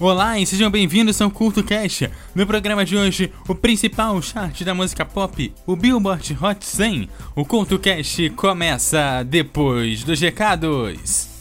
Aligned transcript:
Olá 0.00 0.40
e 0.40 0.44
sejam 0.44 0.68
bem-vindos 0.72 1.20
ao 1.20 1.30
Culto 1.30 1.62
Cast. 1.62 2.10
No 2.34 2.44
programa 2.44 2.84
de 2.84 2.96
hoje, 2.96 3.32
o 3.46 3.54
principal 3.54 4.20
chart 4.20 4.62
da 4.64 4.74
música 4.74 5.04
pop, 5.04 5.52
o 5.64 5.76
Billboard 5.76 6.36
Hot 6.42 6.66
100. 6.66 7.08
O 7.36 7.44
Culto 7.44 7.78
Cast 7.78 8.28
começa 8.30 9.22
depois 9.22 10.02
dos 10.02 10.20
recados. 10.20 11.33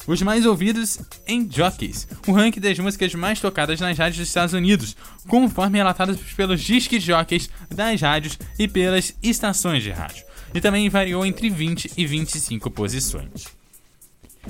Os 0.06 0.22
mais 0.22 0.46
ouvidos 0.46 0.98
em 1.26 1.46
jockeys, 1.50 2.08
o 2.26 2.32
ranking 2.32 2.60
das 2.60 2.78
músicas 2.78 3.14
mais 3.14 3.40
tocadas 3.40 3.78
nas 3.78 3.98
rádios 3.98 4.20
dos 4.20 4.28
Estados 4.28 4.54
Unidos, 4.54 4.96
conforme 5.28 5.76
relatados 5.76 6.18
pelos 6.34 6.62
disques 6.62 7.02
jockeys 7.02 7.50
das 7.68 8.00
rádios 8.00 8.38
e 8.58 8.66
pelas 8.66 9.14
estações 9.22 9.82
de 9.82 9.90
rádio, 9.90 10.24
e 10.54 10.62
também 10.62 10.88
variou 10.88 11.26
entre 11.26 11.50
20 11.50 11.92
e 11.94 12.06
25 12.06 12.70
posições 12.70 13.63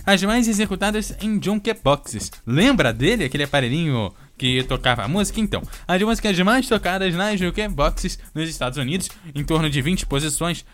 as 0.05 0.23
mais 0.23 0.49
executadas 0.49 1.17
em 1.21 1.41
Junkeboxes. 1.43 2.31
Lembra 2.47 2.93
dele, 2.93 3.25
aquele 3.25 3.45
aparelhinho 3.45 4.13
que 4.37 4.63
tocava 4.65 5.05
a 5.05 5.09
música? 5.09 5.41
Então, 5.41 5.63
as 5.87 6.03
músicas 6.03 6.39
mais 6.41 6.69
tocadas 6.69 7.15
nas 7.15 7.39
Junkeboxes 7.39 8.19
nos 8.35 8.49
Estados 8.49 8.79
Unidos, 8.79 9.09
em 9.35 9.45
torno 9.45 9.71
de 9.71 9.81
20 9.81 10.07
posições. 10.07 10.65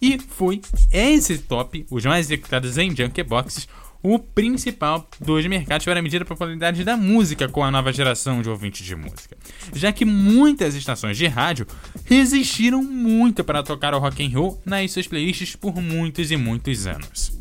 E 0.00 0.18
foi 0.18 0.62
esse 0.90 1.38
top, 1.38 1.86
os 1.90 2.04
mais 2.06 2.26
executados 2.26 2.78
em 2.78 2.94
Junkeboxes, 2.94 3.68
o 4.02 4.18
principal 4.18 5.06
dos 5.20 5.46
mercados 5.46 5.84
para 5.84 6.00
medir 6.00 6.22
a 6.22 6.24
popularidade 6.24 6.84
da 6.84 6.96
música 6.96 7.48
com 7.48 7.62
a 7.62 7.70
nova 7.70 7.92
geração 7.92 8.40
de 8.40 8.48
ouvintes 8.48 8.86
de 8.86 8.96
música, 8.96 9.36
já 9.74 9.92
que 9.92 10.04
muitas 10.04 10.74
estações 10.74 11.16
de 11.16 11.26
rádio 11.26 11.66
resistiram 12.06 12.82
muito 12.82 13.44
para 13.44 13.62
tocar 13.62 13.94
o 13.94 13.98
rock 13.98 14.24
and 14.24 14.30
roll 14.30 14.60
nas 14.64 14.90
suas 14.90 15.06
playlists 15.06 15.54
por 15.54 15.80
muitos 15.80 16.30
e 16.30 16.36
muitos 16.36 16.86
anos. 16.86 17.39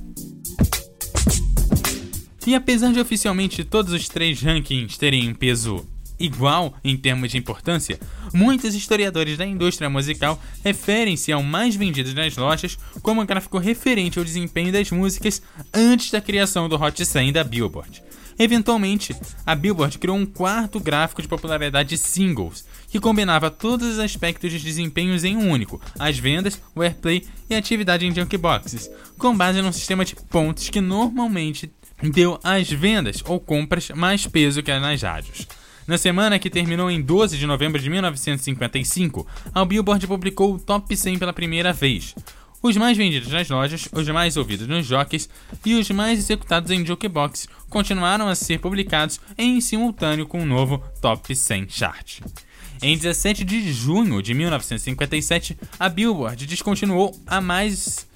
E 2.49 2.55
apesar 2.55 2.91
de 2.91 2.99
oficialmente 2.99 3.63
todos 3.63 3.93
os 3.93 4.09
três 4.09 4.41
rankings 4.41 4.97
terem 4.97 5.29
um 5.29 5.35
peso 5.35 5.87
igual 6.19 6.73
em 6.83 6.97
termos 6.97 7.29
de 7.29 7.37
importância, 7.37 7.99
muitos 8.33 8.73
historiadores 8.73 9.37
da 9.37 9.45
indústria 9.45 9.87
musical 9.87 10.41
referem-se 10.65 11.31
ao 11.31 11.43
mais 11.43 11.75
vendido 11.75 12.11
nas 12.15 12.35
lojas 12.35 12.75
como 13.03 13.21
um 13.21 13.25
gráfico 13.27 13.59
referente 13.59 14.17
ao 14.17 14.25
desempenho 14.25 14.71
das 14.71 14.89
músicas 14.89 15.43
antes 15.71 16.09
da 16.09 16.19
criação 16.19 16.67
do 16.67 16.75
Hot 16.75 17.05
100 17.05 17.33
da 17.33 17.43
Billboard. 17.43 18.01
Eventualmente, 18.39 19.13
a 19.45 19.53
Billboard 19.53 19.99
criou 19.99 20.15
um 20.15 20.25
quarto 20.25 20.79
gráfico 20.79 21.21
de 21.21 21.27
popularidade 21.27 21.89
de 21.89 21.97
singles, 21.97 22.65
que 22.87 22.97
combinava 22.97 23.51
todos 23.51 23.85
os 23.85 23.99
aspectos 23.99 24.49
de 24.49 24.59
desempenhos 24.59 25.25
em 25.25 25.35
um 25.35 25.51
único, 25.51 25.79
as 25.99 26.17
vendas, 26.17 26.59
o 26.73 26.81
airplay 26.81 27.27
e 27.49 27.53
a 27.53 27.57
atividade 27.57 28.05
em 28.05 28.15
junkboxes, 28.15 28.89
com 29.17 29.35
base 29.35 29.61
num 29.61 29.73
sistema 29.73 30.05
de 30.05 30.15
pontos 30.15 30.69
que 30.69 30.79
normalmente 30.79 31.69
deu 32.01 32.39
às 32.43 32.69
vendas 32.69 33.23
ou 33.25 33.39
compras 33.39 33.89
mais 33.89 34.25
peso 34.25 34.63
que 34.63 34.79
nas 34.79 35.01
rádios. 35.01 35.47
Na 35.87 35.97
semana 35.97 36.37
que 36.37 36.49
terminou 36.49 36.91
em 36.91 37.01
12 37.01 37.37
de 37.37 37.47
novembro 37.47 37.81
de 37.81 37.89
1955, 37.89 39.25
a 39.53 39.65
Billboard 39.65 40.05
publicou 40.05 40.53
o 40.53 40.59
Top 40.59 40.95
100 40.95 41.17
pela 41.17 41.33
primeira 41.33 41.73
vez. 41.73 42.13
Os 42.61 42.75
mais 42.75 42.97
vendidos 42.97 43.31
nas 43.31 43.49
lojas, 43.49 43.87
os 43.91 44.07
mais 44.09 44.35
ouvidos 44.37 44.67
nos 44.67 44.85
jockeys 44.85 45.29
e 45.65 45.75
os 45.75 45.89
mais 45.89 46.19
executados 46.19 46.69
em 46.69 46.85
jukebox 46.85 47.47
continuaram 47.69 48.27
a 48.27 48.35
ser 48.35 48.59
publicados 48.59 49.19
em 49.37 49.59
simultâneo 49.61 50.27
com 50.27 50.41
o 50.41 50.45
novo 50.45 50.83
Top 51.01 51.33
100 51.33 51.69
Chart. 51.69 52.19
Em 52.81 52.97
17 52.97 53.43
de 53.43 53.73
junho 53.73 54.21
de 54.21 54.33
1957, 54.33 55.57
a 55.79 55.89
Billboard 55.89 56.45
descontinuou 56.45 57.17
a 57.25 57.41
mais 57.41 58.07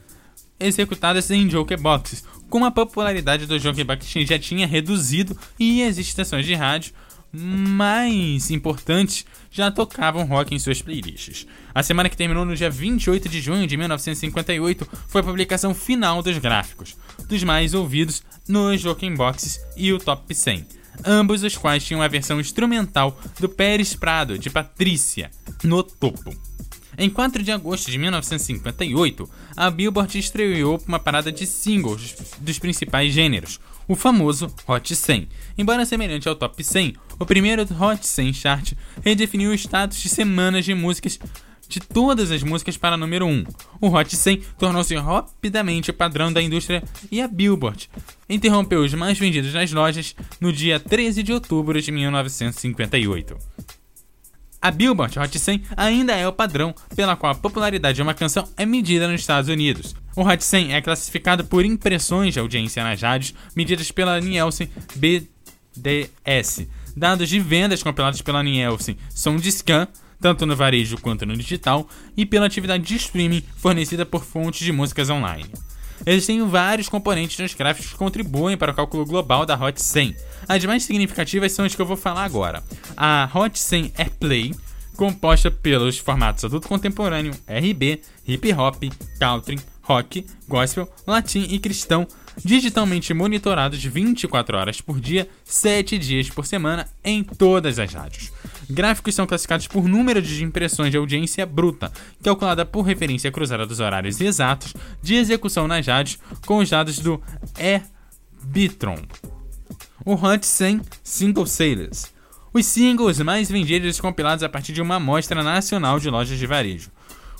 executadas 0.59 1.31
em 1.31 1.49
jukeboxes, 1.49 2.23
como 2.53 2.65
a 2.65 2.71
popularidade 2.71 3.47
do 3.47 3.57
jukebox 3.57 4.05
já 4.27 4.37
tinha 4.37 4.67
reduzido 4.67 5.35
e 5.59 5.83
as 5.83 5.97
estações 5.97 6.45
de 6.45 6.53
rádio 6.53 6.93
mais 7.31 8.51
importantes 8.51 9.25
já 9.49 9.71
tocavam 9.71 10.23
rock 10.23 10.53
em 10.53 10.59
suas 10.59 10.79
playlists. 10.79 11.47
A 11.73 11.81
semana 11.81 12.09
que 12.09 12.15
terminou 12.15 12.45
no 12.45 12.55
dia 12.55 12.69
28 12.69 13.27
de 13.27 13.41
junho 13.41 13.65
de 13.65 13.75
1958 13.75 14.87
foi 15.07 15.21
a 15.21 15.23
publicação 15.23 15.73
final 15.73 16.21
dos 16.21 16.37
gráficos, 16.37 16.95
dos 17.27 17.43
mais 17.43 17.73
ouvidos 17.73 18.21
nos 18.47 18.79
Jukeboxes 18.79 19.59
e 19.75 19.91
o 19.91 19.97
Top 19.97 20.31
100, 20.31 20.63
ambos 21.03 21.41
os 21.41 21.57
quais 21.57 21.83
tinham 21.83 22.03
a 22.03 22.07
versão 22.07 22.39
instrumental 22.39 23.19
do 23.39 23.49
Pérez 23.49 23.95
Prado 23.95 24.37
de 24.37 24.51
Patrícia 24.51 25.31
no 25.63 25.81
topo. 25.81 26.52
Em 26.97 27.09
4 27.09 27.41
de 27.41 27.51
agosto 27.51 27.89
de 27.89 27.97
1958, 27.97 29.29
a 29.57 29.69
Billboard 29.71 30.17
estreou 30.17 30.81
uma 30.87 30.99
parada 30.99 31.31
de 31.31 31.47
singles 31.47 32.15
dos 32.39 32.59
principais 32.59 33.11
gêneros, 33.11 33.59
o 33.87 33.95
famoso 33.95 34.53
Hot 34.67 34.95
100. 34.95 35.27
Embora 35.57 35.85
semelhante 35.85 36.29
ao 36.29 36.35
Top 36.35 36.63
100, 36.63 36.95
o 37.19 37.25
primeiro 37.25 37.63
Hot 37.63 38.05
100 38.05 38.33
chart 38.33 38.73
redefiniu 39.03 39.51
o 39.51 39.55
status 39.55 39.99
de 39.99 40.09
semanas 40.09 40.65
de 40.65 40.73
músicas 40.73 41.19
de 41.67 41.79
todas 41.79 42.29
as 42.29 42.43
músicas 42.43 42.77
para 42.77 42.95
número 42.95 43.25
1. 43.25 43.45
O 43.81 43.89
Hot 43.89 44.15
100 44.15 44.41
tornou-se 44.59 44.95
rapidamente 44.95 45.89
o 45.89 45.93
padrão 45.93 46.31
da 46.31 46.41
indústria 46.41 46.83
e 47.11 47.19
a 47.21 47.27
Billboard 47.27 47.89
interrompeu 48.29 48.81
os 48.81 48.93
mais 48.93 49.17
vendidos 49.17 49.53
nas 49.53 49.71
lojas 49.71 50.15
no 50.39 50.53
dia 50.53 50.79
13 50.79 51.23
de 51.23 51.33
outubro 51.33 51.81
de 51.81 51.91
1958. 51.91 53.35
A 54.63 54.71
Billboard 54.71 55.19
Hot 55.19 55.37
100 55.37 55.61
ainda 55.75 56.15
é 56.15 56.25
o 56.25 56.31
padrão 56.31 56.73
pela 56.95 57.17
qual 57.17 57.33
a 57.33 57.35
popularidade 57.35 57.97
de 57.97 58.01
uma 58.01 58.13
canção 58.13 58.47
é 58.55 58.65
medida 58.65 59.09
nos 59.09 59.19
Estados 59.19 59.49
Unidos. 59.49 59.93
O 60.15 60.21
Hot 60.21 60.41
100 60.41 60.73
é 60.73 60.81
classificado 60.81 61.43
por 61.43 61.65
impressões 61.65 62.33
de 62.33 62.39
audiência 62.39 62.81
nas 62.81 63.01
rádios 63.01 63.33
medidas 63.53 63.91
pela 63.91 64.21
Nielsen 64.21 64.69
BDS. 64.95 66.65
Dados 66.95 67.27
de 67.27 67.41
vendas 67.41 67.83
compilados 67.83 68.21
pela 68.21 68.41
Nielsen 68.41 68.95
são 69.09 69.35
de 69.35 69.51
scan, 69.51 69.85
tanto 70.21 70.45
no 70.45 70.55
varejo 70.55 70.97
quanto 70.97 71.25
no 71.25 71.35
digital, 71.35 71.85
e 72.15 72.25
pela 72.25 72.45
atividade 72.45 72.85
de 72.85 72.95
streaming 72.95 73.43
fornecida 73.57 74.05
por 74.05 74.23
fontes 74.23 74.63
de 74.63 74.71
músicas 74.71 75.09
online. 75.09 75.51
Existem 76.05 76.45
vários 76.47 76.89
componentes 76.89 77.39
nos 77.39 77.53
gráficos 77.53 77.91
que 77.91 77.97
contribuem 77.97 78.57
para 78.57 78.71
o 78.71 78.75
cálculo 78.75 79.05
global 79.05 79.45
da 79.45 79.55
Hot 79.55 79.81
100. 79.81 80.15
As 80.47 80.65
mais 80.65 80.83
significativas 80.83 81.51
são 81.51 81.65
as 81.65 81.73
que 81.73 81.81
eu 81.81 81.85
vou 81.85 81.95
falar 81.95 82.23
agora. 82.23 82.63
A 82.97 83.29
Hot 83.33 83.57
100 83.57 83.93
Airplay, 83.97 84.53
composta 84.97 85.49
pelos 85.49 85.97
formatos 85.97 86.43
adulto 86.43 86.67
contemporâneo, 86.67 87.33
RB, 87.47 88.01
hip 88.27 88.53
hop, 88.53 88.83
country, 89.19 89.59
rock, 89.81 90.25
gospel, 90.47 90.91
latim 91.05 91.47
e 91.49 91.59
cristão, 91.59 92.07
digitalmente 92.43 93.13
monitorados 93.13 93.83
24 93.83 94.57
horas 94.57 94.81
por 94.81 94.99
dia, 94.99 95.27
7 95.43 95.97
dias 95.97 96.29
por 96.29 96.45
semana 96.45 96.87
em 97.03 97.23
todas 97.23 97.79
as 97.79 97.93
rádios. 97.93 98.31
Gráficos 98.69 99.15
são 99.15 99.27
classificados 99.27 99.67
por 99.67 99.87
número 99.87 100.21
de 100.21 100.43
impressões 100.43 100.91
de 100.91 100.97
audiência 100.97 101.45
bruta, 101.45 101.91
calculada 102.23 102.65
por 102.65 102.81
referência 102.81 103.31
cruzada 103.31 103.65
dos 103.65 103.79
horários 103.79 104.19
exatos 104.21 104.73
de 105.01 105.15
execução 105.15 105.67
nas 105.67 105.85
rádios 105.85 106.19
com 106.45 106.57
os 106.57 106.69
dados 106.69 106.99
do 106.99 107.21
E-Bitron. 107.57 108.99
O 110.05 110.13
Hot 110.13 110.45
100 110.45 110.81
Single 111.03 111.45
Sales. 111.45 112.13
Os 112.53 112.65
singles 112.65 113.19
mais 113.19 113.49
vendidos 113.49 113.99
compilados 113.99 114.43
a 114.43 114.49
partir 114.49 114.73
de 114.73 114.81
uma 114.81 114.95
amostra 114.95 115.41
nacional 115.41 115.99
de 115.99 116.09
lojas 116.09 116.37
de 116.37 116.45
varejo. 116.45 116.91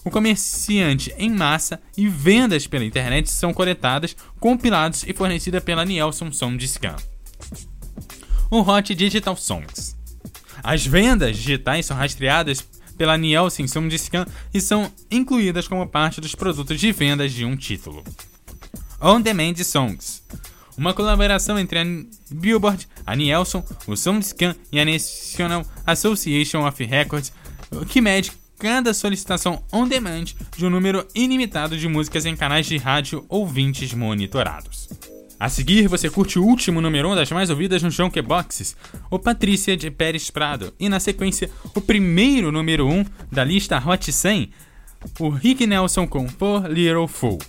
O 0.03 0.09
comerciante 0.09 1.13
em 1.17 1.29
massa 1.29 1.79
e 1.95 2.07
vendas 2.07 2.67
pela 2.67 2.83
internet 2.83 3.29
são 3.29 3.53
coletadas, 3.53 4.15
compilados 4.39 5.03
e 5.07 5.13
fornecidas 5.13 5.63
pela 5.63 5.85
Nielsen 5.85 6.31
Scan. 6.59 6.95
O 8.49 8.61
Hot 8.61 8.93
Digital 8.93 9.35
Songs. 9.37 9.92
As 10.63 10.85
vendas 10.85 11.35
digitais 11.35 11.85
são 11.85 11.97
rastreadas 11.97 12.65
pela 12.97 13.17
Nielsen 13.17 13.67
Scan 13.67 14.25
e 14.53 14.61
são 14.61 14.89
incluídas 15.11 15.67
como 15.67 15.87
parte 15.87 16.21
dos 16.21 16.35
produtos 16.35 16.79
de 16.79 16.91
vendas 16.91 17.33
de 17.33 17.43
um 17.43 17.55
título. 17.55 18.03
On 19.01 19.19
Demand 19.19 19.55
Songs. 19.57 20.23
Uma 20.77 20.93
colaboração 20.93 21.59
entre 21.59 21.79
a 21.79 21.83
Billboard, 22.31 22.87
a 23.05 23.15
Nielsen, 23.15 23.63
o 23.85 23.95
Soundscan 23.95 24.55
e 24.71 24.79
a 24.79 24.85
National 24.85 25.65
Association 25.85 26.65
of 26.65 26.83
Records, 26.83 27.33
que 27.89 28.01
mede 28.01 28.31
cada 28.57 28.93
solicitação 28.93 29.61
on 29.71 29.87
demand 29.87 30.25
de 30.55 30.65
um 30.65 30.69
número 30.69 31.05
ilimitado 31.13 31.77
de 31.77 31.87
músicas 31.87 32.25
em 32.25 32.35
canais 32.35 32.65
de 32.65 32.77
rádio 32.77 33.25
ouvintes 33.27 33.93
monitorados. 33.93 34.87
A 35.39 35.49
seguir, 35.49 35.87
você 35.87 36.09
curte 36.09 36.39
o 36.39 36.43
último 36.43 36.79
número 36.79 37.09
1 37.09 37.11
um 37.11 37.15
das 37.15 37.31
mais 37.31 37.49
ouvidas 37.49 37.83
no 37.83 37.91
Junkeboxes, 37.91 38.75
o 39.09 39.19
Patrícia 39.19 39.75
de 39.75 39.91
Pérez 39.91 40.29
Prado, 40.29 40.73
e 40.79 40.87
na 40.87 40.99
sequência, 40.99 41.49
o 41.75 41.81
primeiro 41.81 42.51
número 42.51 42.87
1 42.87 42.91
um 42.91 43.05
da 43.31 43.43
lista 43.43 43.77
Hot 43.77 44.11
100, 44.11 44.49
o 45.19 45.29
Rick 45.29 45.67
Nelson 45.67 46.07
com 46.07 46.27
For 46.29 46.65
Little 46.67 47.07
Fool. 47.07 47.39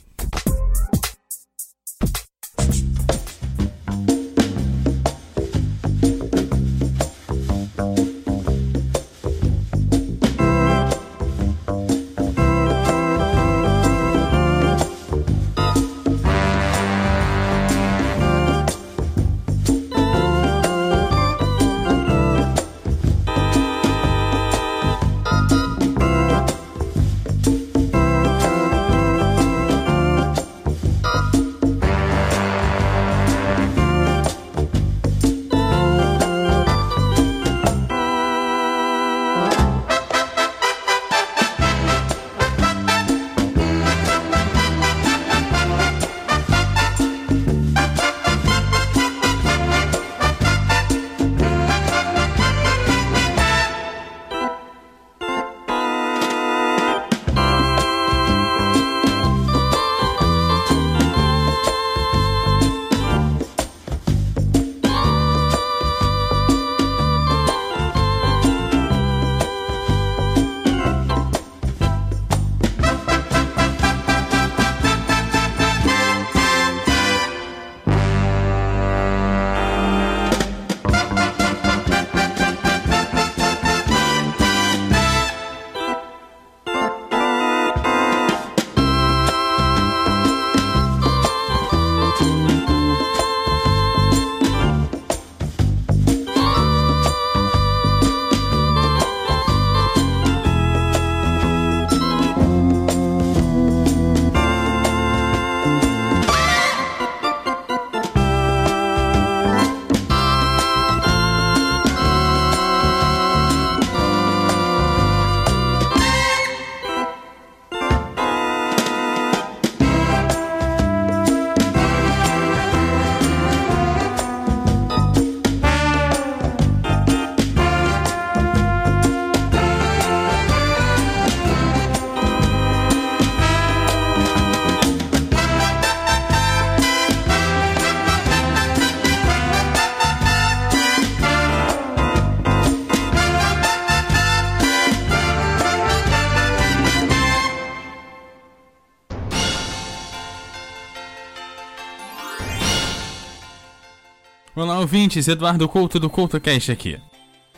Ouvintes. 155.05 155.29
Eduardo 155.29 155.69
Couto 155.69 156.01
do 156.01 156.09
CoutoCast 156.09 156.73
aqui. 156.73 156.99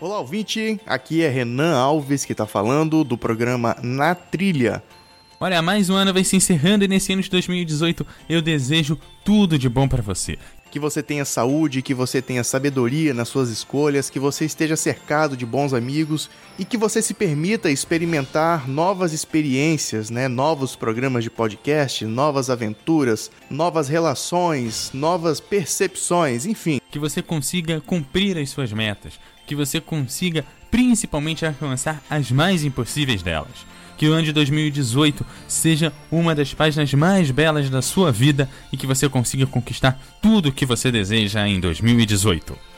Olá, 0.01 0.19
ouvinte. 0.19 0.81
Aqui 0.85 1.23
é 1.23 1.29
Renan 1.29 1.77
Alves 1.77 2.25
que 2.25 2.33
está 2.33 2.45
falando 2.45 3.05
do 3.05 3.17
programa 3.17 3.77
Na 3.83 4.17
Trilha. 4.17 4.83
Olha, 5.39 5.63
mais 5.63 5.89
um 5.89 5.95
ano 5.95 6.13
vai 6.13 6.25
se 6.25 6.35
encerrando 6.35 6.85
e 6.85 6.89
nesse 6.89 7.13
ano 7.13 7.23
de 7.23 7.31
2018 7.31 8.05
eu 8.29 8.43
desejo 8.43 8.99
tudo 9.25 9.59
de 9.59 9.69
bom 9.69 9.87
para 9.87 10.03
você 10.03 10.37
que 10.77 10.81
você 10.81 11.03
tenha 11.03 11.25
saúde, 11.25 11.81
que 11.81 11.95
você 11.95 12.21
tenha 12.21 12.45
sabedoria 12.45 13.15
nas 13.15 13.29
suas 13.29 13.49
escolhas, 13.49 14.11
que 14.11 14.19
você 14.19 14.45
esteja 14.45 14.77
cercado 14.77 15.35
de 15.35 15.47
bons 15.47 15.73
amigos 15.73 16.29
e 16.59 16.67
que 16.67 16.77
você 16.77 17.01
se 17.01 17.15
permita 17.15 17.71
experimentar 17.71 18.69
novas 18.69 19.15
experiências, 19.15 20.11
né? 20.11 20.29
Novos 20.29 20.77
programas 20.77 21.25
de 21.25 21.31
podcast, 21.31 22.05
novas 22.05 22.51
aventuras, 22.51 23.31
novas 23.49 23.89
relações, 23.89 24.91
novas 24.93 25.41
percepções, 25.41 26.45
enfim. 26.45 26.79
Que 26.91 26.99
você 26.99 27.23
consiga 27.23 27.81
cumprir 27.81 28.37
as 28.37 28.51
suas 28.51 28.71
metas, 28.71 29.19
que 29.47 29.55
você 29.55 29.81
consiga 29.81 30.45
principalmente 30.71 31.47
alcançar 31.47 32.03
as 32.11 32.31
mais 32.31 32.65
impossíveis 32.65 33.23
delas 33.23 33.76
que 33.97 34.09
o 34.09 34.13
ano 34.13 34.25
de 34.25 34.33
2018 34.33 35.25
seja 35.49 35.93
uma 36.11 36.35
das 36.35 36.53
páginas 36.53 36.93
mais 36.95 37.31
belas 37.31 37.71
da 37.71 37.83
sua 37.83 38.13
vida 38.13 38.49
e 38.73 38.77
que 38.77 38.87
você 38.87 39.09
consiga 39.09 39.47
conquistar 39.47 40.01
tudo 40.21 40.51
o 40.51 40.53
que 40.53 40.67
você 40.67 40.93
deseja 40.93 41.47
em 41.49 41.59
2018. 41.61 42.76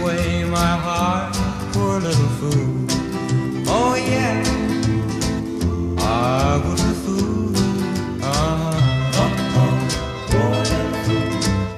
Away 0.00 0.44
my 0.44 0.76
heart. 0.86 1.34
Poor 1.72 2.00
little 2.00 2.32
fool. 2.38 2.86
Oh 3.68 3.94
yeah, 3.94 4.42
I 5.98 6.60
was 6.64 6.80
a 6.80 6.94
fool. 7.04 7.54
Uh-huh. 8.22 8.76
Poor 10.30 10.50
little 10.70 10.94
fool. 11.04 11.30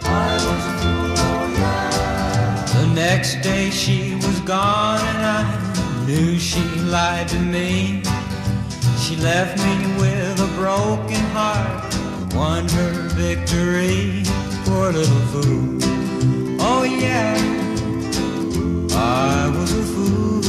I 0.04 0.34
was 0.34 0.64
a 0.70 0.74
fool. 0.80 1.12
Oh 1.26 1.44
yeah. 1.58 2.64
The 2.78 2.86
next 2.94 3.42
day 3.42 3.70
she 3.70 4.14
was 4.16 4.40
gone, 4.40 5.00
and 5.00 5.24
I 5.38 6.04
knew 6.06 6.38
she 6.38 6.62
lied 6.80 7.28
to 7.28 7.38
me. 7.38 8.02
She 8.98 9.16
left 9.16 9.58
me 9.58 9.74
with 10.00 10.40
a 10.40 10.50
broken 10.56 11.24
heart, 11.36 11.94
won 12.34 12.68
her 12.68 12.92
victory. 13.10 14.22
Poor 14.64 14.92
little 14.92 15.24
fool. 15.32 15.78
Oh 16.64 16.84
yeah, 16.84 17.34
I 18.94 19.48
was 19.56 19.72
a 19.72 19.82
fool. 19.82 20.42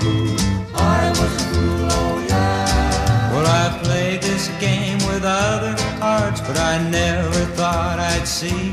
Fool. 0.00 0.36
I 0.74 1.08
was 1.10 1.32
a 1.36 1.44
fool. 1.50 1.88
Oh 1.90 2.26
yeah. 2.28 3.32
Well, 3.32 3.46
I 3.46 3.78
played 3.82 4.22
this 4.22 4.48
game 4.60 4.98
with 5.08 5.24
other 5.24 5.82
but 6.46 6.58
I 6.58 6.78
never 6.90 7.44
thought 7.56 7.98
I'd 7.98 8.26
see 8.26 8.72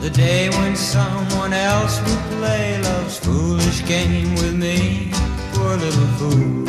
the 0.00 0.10
day 0.10 0.50
when 0.50 0.76
someone 0.76 1.52
else 1.52 2.00
would 2.00 2.22
play 2.38 2.80
love's 2.82 3.18
foolish 3.18 3.84
game 3.86 4.34
with 4.34 4.54
me. 4.54 5.10
Poor 5.54 5.76
little 5.76 6.10
fool. 6.18 6.64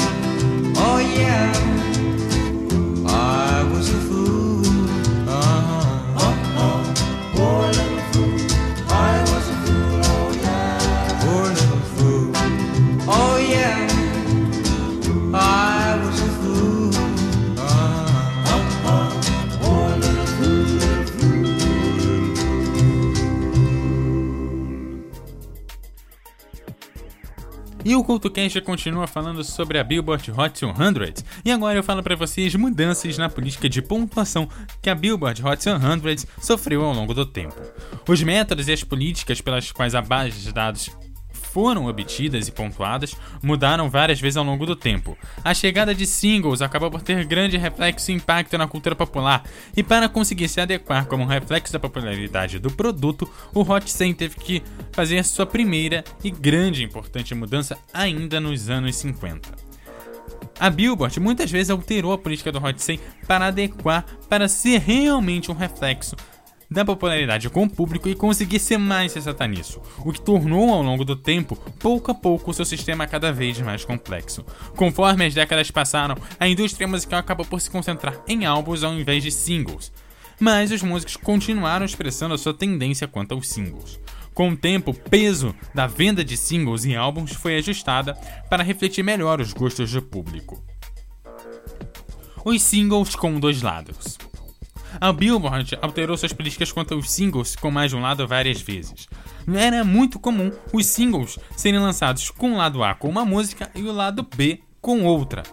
Oh 0.77 0.99
yeah, 1.19 1.51
I 3.07 3.63
was 3.73 3.89
a 3.89 3.99
fool. 4.07 4.42
E 27.85 27.95
o 27.95 28.03
CultoCast 28.03 28.61
continua 28.61 29.07
falando 29.07 29.43
sobre 29.43 29.77
a 29.77 29.83
Billboard 29.83 30.31
Hot 30.31 30.57
100. 30.57 30.73
E 31.43 31.51
agora 31.51 31.77
eu 31.77 31.83
falo 31.83 32.01
para 32.01 32.15
vocês 32.15 32.55
mudanças 32.55 33.17
na 33.17 33.29
política 33.29 33.67
de 33.67 33.81
pontuação 33.81 34.47
que 34.81 34.89
a 34.89 34.95
Billboard 34.95 35.45
Hot 35.45 35.61
100 35.61 35.73
sofreu 36.41 36.85
ao 36.85 36.93
longo 36.93 37.13
do 37.13 37.25
tempo. 37.25 37.55
Os 38.07 38.23
métodos 38.23 38.69
e 38.69 38.71
as 38.71 38.83
políticas 38.83 39.41
pelas 39.41 39.71
quais 39.71 39.95
a 39.95 40.01
base 40.01 40.39
de 40.39 40.53
dados 40.53 40.89
foram 41.53 41.85
obtidas 41.85 42.47
e 42.47 42.51
pontuadas 42.51 43.15
mudaram 43.41 43.87
várias 43.87 44.19
vezes 44.19 44.37
ao 44.37 44.43
longo 44.43 44.65
do 44.65 44.75
tempo. 44.75 45.15
A 45.43 45.53
chegada 45.53 45.93
de 45.93 46.07
singles 46.07 46.63
acabou 46.63 46.89
por 46.89 47.03
ter 47.03 47.23
grande 47.25 47.57
reflexo 47.57 48.09
e 48.09 48.15
impacto 48.15 48.57
na 48.57 48.67
cultura 48.67 48.95
popular, 48.95 49.43
e 49.77 49.83
para 49.83 50.09
conseguir 50.09 50.47
se 50.47 50.59
adequar 50.59 51.05
como 51.05 51.23
um 51.23 51.27
reflexo 51.27 51.71
da 51.71 51.79
popularidade 51.79 52.57
do 52.57 52.71
produto, 52.71 53.29
o 53.53 53.61
Hot 53.61 53.89
100 53.89 54.13
teve 54.15 54.35
que 54.35 54.63
fazer 54.91 55.23
sua 55.23 55.45
primeira 55.45 56.03
e 56.23 56.31
grande 56.31 56.81
e 56.81 56.85
importante 56.85 57.35
mudança 57.35 57.77
ainda 57.93 58.39
nos 58.39 58.67
anos 58.67 58.95
50. 58.95 59.49
A 60.59 60.69
Billboard 60.71 61.19
muitas 61.19 61.51
vezes 61.51 61.69
alterou 61.69 62.13
a 62.13 62.17
política 62.17 62.51
do 62.51 62.63
Hot 62.63 62.81
100 62.81 62.99
para 63.27 63.47
adequar 63.47 64.05
para 64.27 64.47
ser 64.47 64.79
realmente 64.79 65.51
um 65.51 65.55
reflexo 65.55 66.15
da 66.73 66.83
popularidade 66.83 67.49
com 67.49 67.63
o 67.63 67.69
público 67.69 68.09
e 68.09 68.15
conseguir 68.15 68.59
ser 68.59 68.77
mais 68.77 69.11
sensata 69.11 69.47
nisso, 69.47 69.81
o 69.99 70.11
que 70.11 70.19
tornou 70.19 70.73
ao 70.73 70.81
longo 70.81 71.05
do 71.05 71.15
tempo, 71.15 71.55
pouco 71.79 72.11
a 72.11 72.15
pouco, 72.15 72.51
o 72.51 72.53
seu 72.53 72.65
sistema 72.65 73.07
cada 73.07 73.31
vez 73.31 73.59
mais 73.61 73.85
complexo. 73.85 74.43
Conforme 74.75 75.25
as 75.25 75.33
décadas 75.33 75.71
passaram, 75.71 76.17
a 76.39 76.47
indústria 76.47 76.87
musical 76.87 77.19
acabou 77.19 77.45
por 77.45 77.61
se 77.61 77.69
concentrar 77.69 78.19
em 78.27 78.45
álbuns 78.45 78.83
ao 78.83 78.93
invés 78.93 79.23
de 79.23 79.31
singles, 79.31 79.93
mas 80.39 80.71
os 80.71 80.81
músicos 80.81 81.15
continuaram 81.15 81.85
expressando 81.85 82.33
a 82.33 82.37
sua 82.37 82.53
tendência 82.53 83.07
quanto 83.07 83.33
aos 83.33 83.47
singles. 83.47 83.99
Com 84.33 84.49
o 84.49 84.57
tempo, 84.57 84.91
o 84.91 84.93
peso 84.95 85.55
da 85.75 85.85
venda 85.85 86.25
de 86.25 86.35
singles 86.35 86.85
e 86.85 86.95
álbuns 86.95 87.33
foi 87.33 87.55
ajustada 87.57 88.15
para 88.49 88.63
refletir 88.63 89.03
melhor 89.03 89.39
os 89.39 89.53
gostos 89.53 89.91
do 89.91 90.01
público. 90.01 90.61
Os 92.43 92.61
singles 92.63 93.15
com 93.15 93.39
dois 93.39 93.61
lados. 93.61 94.17
A 94.99 95.11
Billboard 95.11 95.77
alterou 95.81 96.17
suas 96.17 96.33
políticas 96.33 96.71
quanto 96.71 96.93
aos 96.93 97.11
singles 97.11 97.55
com 97.55 97.71
mais 97.71 97.91
de 97.91 97.97
um 97.97 98.01
lado 98.01 98.27
várias 98.27 98.61
vezes. 98.61 99.07
Era 99.53 99.83
muito 99.83 100.19
comum 100.19 100.51
os 100.71 100.85
singles 100.85 101.37
serem 101.55 101.79
lançados 101.79 102.29
com 102.31 102.53
o 102.53 102.57
lado 102.57 102.83
A 102.83 102.93
com 102.93 103.09
uma 103.09 103.25
música 103.25 103.69
e 103.75 103.81
o 103.81 103.91
lado 103.91 104.27
B 104.35 104.61
com 104.81 105.03
outra. 105.03 105.43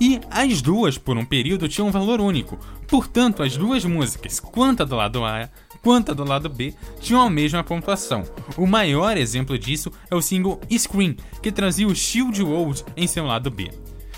E 0.00 0.18
as 0.30 0.62
duas, 0.62 0.96
por 0.96 1.16
um 1.18 1.24
período, 1.24 1.68
tinham 1.68 1.88
um 1.88 1.92
valor 1.92 2.20
único. 2.20 2.58
Portanto, 2.88 3.42
as 3.42 3.56
duas 3.56 3.84
músicas, 3.84 4.40
quanto 4.40 4.82
a 4.82 4.86
do 4.86 4.96
lado 4.96 5.24
A 5.24 5.50
quanto 5.82 6.10
a 6.10 6.14
do 6.14 6.24
lado 6.24 6.48
B, 6.48 6.74
tinham 7.00 7.22
a 7.22 7.30
mesma 7.30 7.64
pontuação. 7.64 8.24
O 8.56 8.66
maior 8.66 9.16
exemplo 9.16 9.58
disso 9.58 9.90
é 10.10 10.14
o 10.14 10.22
single 10.22 10.60
Scream, 10.70 11.16
que 11.42 11.52
trazia 11.52 11.86
o 11.86 11.94
Shield 11.94 12.42
World 12.42 12.84
em 12.96 13.06
seu 13.06 13.24
lado 13.24 13.50
B. 13.50 13.70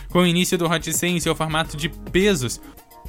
Com 0.09 0.21
o 0.21 0.27
início 0.27 0.59
do 0.59 0.67
Hot 0.67 0.93
100 0.93 1.17
em 1.17 1.21
seu 1.21 1.35
formato 1.35 1.77
de 1.77 1.89
pesos, 1.89 2.61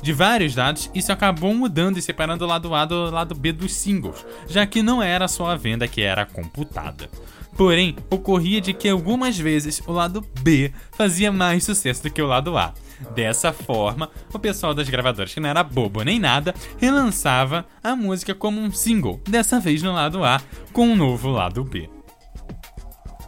de 0.03 0.12
vários 0.12 0.53
dados, 0.53 0.91
isso 0.93 1.13
acabou 1.13 1.55
mudando 1.55 1.98
e 1.98 2.01
separando 2.01 2.43
o 2.43 2.48
lado 2.48 2.75
A 2.75 2.83
do 2.83 3.10
lado 3.10 3.33
B 3.33 3.53
dos 3.53 3.74
singles, 3.74 4.25
já 4.50 4.65
que 4.65 4.83
não 4.83 5.01
era 5.01 5.29
só 5.29 5.50
a 5.50 5.55
venda 5.55 5.88
que 5.88 6.01
era 6.01 6.25
computada. 6.25 7.10
Porém, 7.55 7.95
ocorria 8.10 8.60
de 8.60 8.74
que 8.74 8.89
algumas 8.89 9.38
vezes 9.38 9.81
o 9.88 9.93
lado 9.93 10.25
B 10.41 10.74
fazia 10.91 11.31
mais 11.31 11.63
sucesso 11.63 12.03
do 12.03 12.10
que 12.10 12.22
o 12.22 12.27
lado 12.27 12.57
A. 12.57 12.74
Dessa 13.15 13.53
forma, 13.53 14.10
o 14.33 14.39
pessoal 14.39 14.74
das 14.74 14.89
gravadoras, 14.89 15.33
que 15.33 15.39
não 15.39 15.50
era 15.50 15.63
bobo 15.63 16.03
nem 16.03 16.19
nada, 16.19 16.53
relançava 16.77 17.65
a 17.81 17.95
música 17.95 18.36
como 18.36 18.60
um 18.60 18.72
single, 18.72 19.22
dessa 19.24 19.57
vez 19.57 19.81
no 19.81 19.93
lado 19.93 20.25
A, 20.25 20.41
com 20.74 20.89
um 20.89 20.98
novo 20.98 21.29
lado 21.29 21.63
B. 21.63 21.89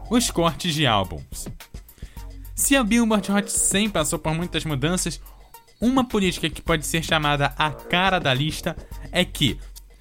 Os 0.09 0.29
cortes 0.29 0.73
de 0.73 0.85
álbuns. 0.85 1.47
Se 2.53 2.75
a 2.75 2.83
Billboard 2.83 3.31
Hot 3.31 3.51
100 3.51 3.89
passou 3.89 4.19
por 4.19 4.33
muitas 4.33 4.65
mudanças, 4.65 5.21
uma 5.85 6.03
política 6.03 6.49
que 6.49 6.61
pode 6.61 6.85
ser 6.85 7.03
chamada 7.03 7.53
a 7.57 7.69
cara 7.69 8.19
da 8.19 8.33
lista 8.33 8.75
é 9.11 9.23
que 9.23 9.59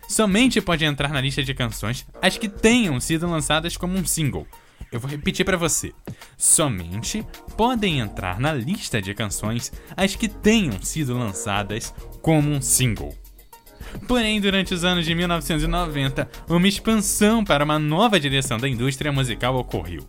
somente 0.08 0.60
pode 0.60 0.84
entrar 0.84 1.10
na 1.10 1.20
lista 1.20 1.42
de 1.42 1.52
canções 1.52 2.06
as 2.22 2.38
que 2.38 2.48
tenham 2.48 2.98
sido 2.98 3.28
lançadas 3.28 3.76
como 3.76 3.96
um 3.96 4.04
single. 4.04 4.46
Eu 4.90 4.98
vou 4.98 5.10
repetir 5.10 5.44
para 5.44 5.56
você. 5.56 5.92
Somente 6.38 7.26
podem 7.56 8.00
entrar 8.00 8.40
na 8.40 8.52
lista 8.52 9.02
de 9.02 9.12
canções 9.12 9.72
as 9.96 10.16
que 10.16 10.28
tenham 10.28 10.80
sido 10.82 11.16
lançadas 11.18 11.92
como 12.22 12.50
um 12.50 12.62
single. 12.62 13.14
Porém, 14.08 14.40
durante 14.40 14.72
os 14.72 14.84
anos 14.84 15.04
de 15.04 15.14
1990, 15.14 16.28
uma 16.48 16.66
expansão 16.66 17.44
para 17.44 17.64
uma 17.64 17.78
nova 17.78 18.18
direção 18.18 18.58
da 18.58 18.68
indústria 18.68 19.12
musical 19.12 19.56
ocorreu. 19.56 20.08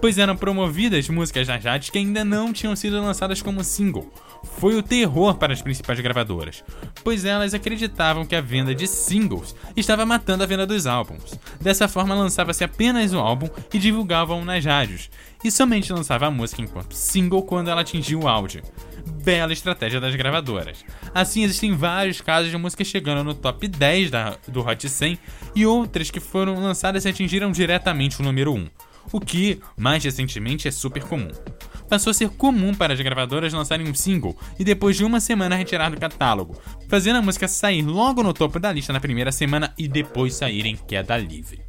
Pois 0.00 0.18
eram 0.18 0.36
promovidas 0.36 1.08
músicas 1.08 1.46
das 1.46 1.64
rádios 1.64 1.90
que 1.90 1.98
ainda 1.98 2.24
não 2.24 2.52
tinham 2.52 2.74
sido 2.74 3.00
lançadas 3.00 3.42
como 3.42 3.62
single. 3.64 4.12
Foi 4.58 4.76
o 4.76 4.82
terror 4.82 5.36
para 5.36 5.52
as 5.52 5.62
principais 5.62 6.00
gravadoras, 6.00 6.64
pois 7.04 7.24
elas 7.24 7.54
acreditavam 7.54 8.26
que 8.26 8.34
a 8.34 8.40
venda 8.40 8.74
de 8.74 8.86
singles 8.86 9.54
estava 9.76 10.04
matando 10.04 10.42
a 10.42 10.46
venda 10.46 10.66
dos 10.66 10.86
álbuns. 10.86 11.38
Dessa 11.60 11.88
forma, 11.88 12.14
lançava-se 12.14 12.64
apenas 12.64 13.12
o 13.12 13.18
álbum 13.18 13.48
e 13.72 13.78
divulgavam 13.78 14.44
nas 14.44 14.64
rádios, 14.64 15.10
e 15.44 15.50
somente 15.50 15.92
lançava 15.92 16.26
a 16.26 16.30
música 16.30 16.62
enquanto 16.62 16.94
single 16.94 17.42
quando 17.42 17.68
ela 17.68 17.80
atingia 17.80 18.18
o 18.18 18.28
áudio. 18.28 18.62
Bela 19.24 19.52
estratégia 19.52 20.00
das 20.00 20.14
gravadoras. 20.14 20.84
Assim, 21.14 21.44
existem 21.44 21.74
vários 21.74 22.20
casos 22.20 22.50
de 22.50 22.56
músicas 22.56 22.86
chegando 22.86 23.24
no 23.24 23.34
top 23.34 23.66
10 23.68 24.10
da, 24.10 24.36
do 24.48 24.60
Hot 24.60 24.88
100 24.88 25.18
e 25.54 25.66
outras 25.66 26.10
que 26.10 26.20
foram 26.20 26.60
lançadas 26.60 27.04
e 27.04 27.08
atingiram 27.08 27.50
diretamente 27.50 28.20
o 28.20 28.24
número 28.24 28.52
1 28.52 28.68
o 29.10 29.20
que, 29.20 29.60
mais 29.76 30.04
recentemente, 30.04 30.68
é 30.68 30.70
super 30.70 31.02
comum. 31.02 31.30
Passou 31.88 32.10
a 32.10 32.14
ser 32.14 32.30
comum 32.30 32.74
para 32.74 32.94
as 32.94 33.00
gravadoras 33.00 33.52
lançarem 33.52 33.88
um 33.88 33.94
single 33.94 34.36
e 34.58 34.64
depois 34.64 34.96
de 34.96 35.04
uma 35.04 35.20
semana 35.20 35.56
retirar 35.56 35.90
do 35.90 36.00
catálogo, 36.00 36.60
fazendo 36.88 37.16
a 37.16 37.22
música 37.22 37.48
sair 37.48 37.82
logo 37.82 38.22
no 38.22 38.32
topo 38.32 38.58
da 38.58 38.72
lista 38.72 38.92
na 38.92 39.00
primeira 39.00 39.32
semana 39.32 39.74
e 39.76 39.86
depois 39.86 40.34
sair 40.34 40.64
em 40.64 40.76
queda 40.76 41.18
livre. 41.18 41.60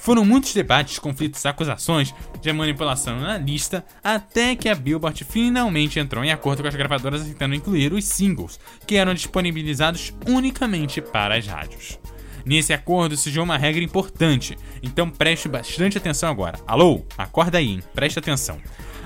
Foram 0.00 0.24
muitos 0.24 0.54
debates, 0.54 0.98
conflitos, 0.98 1.44
acusações 1.44 2.14
de 2.40 2.52
manipulação 2.54 3.20
na 3.20 3.36
lista, 3.36 3.84
até 4.02 4.56
que 4.56 4.66
a 4.66 4.74
Billboard 4.74 5.24
finalmente 5.24 5.98
entrou 5.98 6.24
em 6.24 6.32
acordo 6.32 6.62
com 6.62 6.68
as 6.68 6.74
gravadoras 6.74 7.22
tentando 7.22 7.54
incluir 7.54 7.92
os 7.92 8.06
singles, 8.06 8.58
que 8.86 8.96
eram 8.96 9.12
disponibilizados 9.12 10.14
unicamente 10.26 11.02
para 11.02 11.36
as 11.36 11.46
rádios. 11.46 11.98
Nesse 12.44 12.72
acordo 12.72 13.16
surgiu 13.16 13.42
uma 13.42 13.58
regra 13.58 13.82
importante, 13.82 14.56
então 14.82 15.10
preste 15.10 15.48
bastante 15.48 15.98
atenção 15.98 16.30
agora. 16.30 16.58
Alô, 16.66 17.04
acorda 17.16 17.58
aí, 17.58 17.68
hein? 17.68 17.82
preste 17.94 18.18
atenção. 18.18 18.58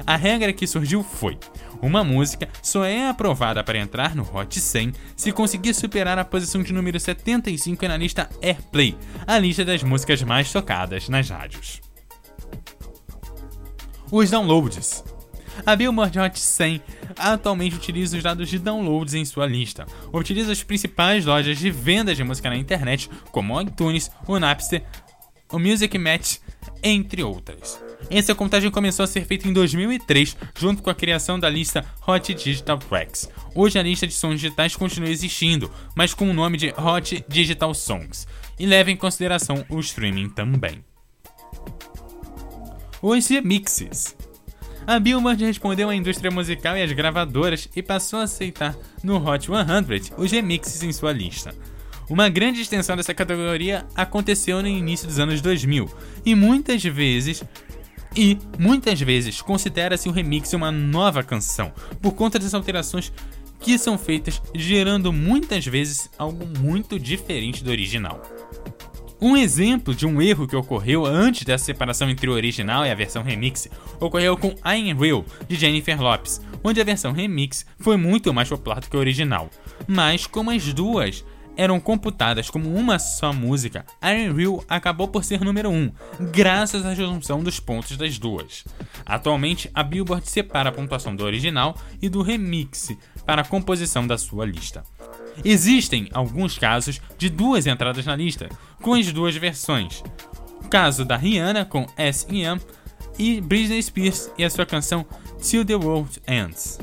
A 0.07 0.17
regra 0.17 0.53
que 0.53 0.67
surgiu 0.67 1.03
foi: 1.03 1.39
uma 1.81 2.03
música 2.03 2.49
só 2.63 2.85
é 2.85 3.09
aprovada 3.09 3.63
para 3.63 3.79
entrar 3.79 4.15
no 4.15 4.23
Hot 4.35 4.61
100 4.61 4.93
se 5.17 5.33
conseguir 5.33 5.75
superar 5.75 6.19
a 6.19 6.25
posição 6.25 6.63
de 6.63 6.73
número 6.73 6.99
75 6.99 7.87
na 7.87 7.97
lista 7.97 8.29
Airplay, 8.43 8.97
a 9.27 9.39
lista 9.39 9.65
das 9.65 9.83
músicas 9.83 10.23
mais 10.23 10.53
tocadas 10.53 11.09
nas 11.09 11.29
rádios. 11.29 11.81
Os 14.11 14.31
downloads. 14.31 15.14
A 15.65 15.77
Billboard 15.77 16.19
Hot 16.19 16.39
100 16.39 16.83
atualmente 17.17 17.77
utiliza 17.77 18.17
os 18.17 18.23
dados 18.23 18.49
de 18.49 18.59
downloads 18.59 19.15
em 19.15 19.25
sua 19.25 19.47
lista. 19.47 19.87
Utiliza 20.13 20.53
as 20.53 20.63
principais 20.63 21.25
lojas 21.25 21.59
de 21.59 21.71
vendas 21.71 22.17
de 22.17 22.25
música 22.25 22.51
na 22.51 22.57
internet, 22.57 23.09
como 23.31 23.55
o 23.55 23.61
iTunes, 23.61 24.11
o 24.27 24.39
Napster, 24.39 24.83
o 25.51 25.59
Music 25.59 25.97
Match, 25.99 26.39
entre 26.83 27.23
outras. 27.23 27.81
Essa 28.11 28.35
contagem 28.35 28.71
começou 28.71 29.05
a 29.05 29.07
ser 29.07 29.25
feita 29.25 29.49
em 29.49 29.53
2003, 29.53 30.37
junto 30.59 30.83
com 30.83 30.91
a 30.91 30.95
criação 30.95 31.39
da 31.39 31.49
lista 31.49 31.85
Hot 32.07 32.35
Digital 32.35 32.79
Tracks. 32.79 33.31
Hoje 33.55 33.79
a 33.79 33.83
lista 33.83 34.07
de 34.07 34.13
sons 34.13 34.41
digitais 34.41 34.77
continua 34.77 35.09
existindo, 35.09 35.71
mas 35.95 36.13
com 36.13 36.29
o 36.29 36.35
nome 36.35 36.59
de 36.59 36.75
Hot 36.77 37.25
Digital 37.29 37.73
Songs, 37.73 38.27
e 38.59 38.67
leva 38.67 38.91
em 38.91 38.97
consideração 38.97 39.65
o 39.69 39.81
streaming 39.81 40.29
também. 40.29 40.85
Os 43.01 43.29
remixes. 43.29 44.17
A 44.87 44.99
Billboard 44.99 45.43
respondeu 45.43 45.89
à 45.89 45.95
indústria 45.95 46.31
musical 46.31 46.77
e 46.77 46.83
às 46.83 46.93
gravadoras 46.93 47.69
e 47.75 47.83
passou 47.83 48.21
a 48.21 48.25
aceitar 48.25 48.77
no 49.03 49.17
Hot 49.17 49.47
100 49.47 50.15
os 50.19 50.31
remixes 50.31 50.83
em 50.83 50.93
sua 50.93 51.11
lista. 51.11 51.55
Uma 52.09 52.29
grande 52.29 52.61
extensão 52.61 52.95
dessa 52.95 53.15
categoria 53.15 53.87
aconteceu 53.95 54.61
no 54.61 54.69
início 54.69 55.07
dos 55.07 55.19
anos 55.19 55.41
2000 55.41 55.89
e 56.27 56.35
muitas 56.35 56.85
vezes 56.85 57.43
e 58.15 58.39
muitas 58.59 59.01
vezes 59.01 59.41
considera-se 59.41 60.07
o 60.09 60.13
remix 60.13 60.53
uma 60.53 60.71
nova 60.71 61.23
canção 61.23 61.73
por 62.03 62.13
conta 62.13 62.39
das 62.39 62.53
alterações 62.53 63.11
que 63.59 63.79
são 63.79 63.97
feitas, 63.97 64.43
gerando 64.55 65.11
muitas 65.11 65.65
vezes 65.65 66.11
algo 66.19 66.47
muito 66.61 66.99
diferente 66.99 67.65
do 67.65 67.71
original. 67.71 68.21
Um 69.25 69.39
exemplo 69.39 69.95
de 69.95 70.07
um 70.07 70.21
erro 70.21 70.47
que 70.47 70.55
ocorreu 70.55 71.07
antes 71.07 71.45
da 71.45 71.57
separação 71.57 72.11
entre 72.11 72.29
o 72.29 72.35
original 72.35 72.85
e 72.85 72.91
a 72.91 72.95
versão 72.95 73.23
remix 73.23 73.67
ocorreu 73.99 74.37
com 74.37 74.49
I 74.49 74.91
Am 74.91 75.01
Real, 75.01 75.25
de 75.49 75.57
Jennifer 75.57 75.99
Lopez, 75.99 76.43
onde 76.63 76.79
a 76.79 76.85
versão 76.85 77.11
remix 77.11 77.65
foi 77.79 77.97
muito 77.97 78.35
mais 78.35 78.51
popular 78.51 78.81
do 78.81 78.87
que 78.91 78.95
a 78.95 78.99
original. 79.01 79.49
Mas, 79.89 80.27
como 80.27 80.51
as 80.51 80.71
duas 80.75 81.25
eram 81.57 81.81
computadas 81.81 82.51
como 82.51 82.77
uma 82.77 82.99
só 82.99 83.33
música, 83.33 83.87
Iron 84.03 84.35
Real 84.35 84.65
acabou 84.69 85.09
por 85.09 85.25
ser 85.25 85.41
número 85.41 85.71
1, 85.71 85.91
graças 86.31 86.85
à 86.85 86.95
junção 86.95 87.43
dos 87.43 87.59
pontos 87.59 87.97
das 87.97 88.19
duas. 88.19 88.63
Atualmente, 89.07 89.71
a 89.73 89.83
Billboard 89.83 90.29
separa 90.29 90.69
a 90.69 90.73
pontuação 90.73 91.17
do 91.17 91.25
original 91.25 91.75
e 92.03 92.11
do 92.11 92.21
remix 92.21 92.95
para 93.25 93.41
a 93.41 93.47
composição 93.47 94.07
da 94.07 94.19
sua 94.19 94.45
lista. 94.45 94.85
Existem 95.43 96.09
alguns 96.13 96.59
casos 96.59 97.01
de 97.17 97.29
duas 97.29 97.67
entradas 97.67 98.05
na 98.05 98.15
lista, 98.15 98.49
com 98.83 98.95
as 98.95 99.11
duas 99.13 99.35
versões. 99.37 100.03
O 100.63 100.69
caso 100.69 101.05
da 101.05 101.17
Rihanna 101.17 101.65
com 101.65 101.87
S.E.M. 101.97 102.61
e 103.19 103.41
Britney 103.41 103.83
Spears 103.83 104.31
e 104.37 104.45
a 104.45 104.51
sua 104.51 104.67
canção 104.67 105.07
Till 105.41 105.65
the 105.65 105.75
World 105.75 106.21
Ends. 106.27 106.79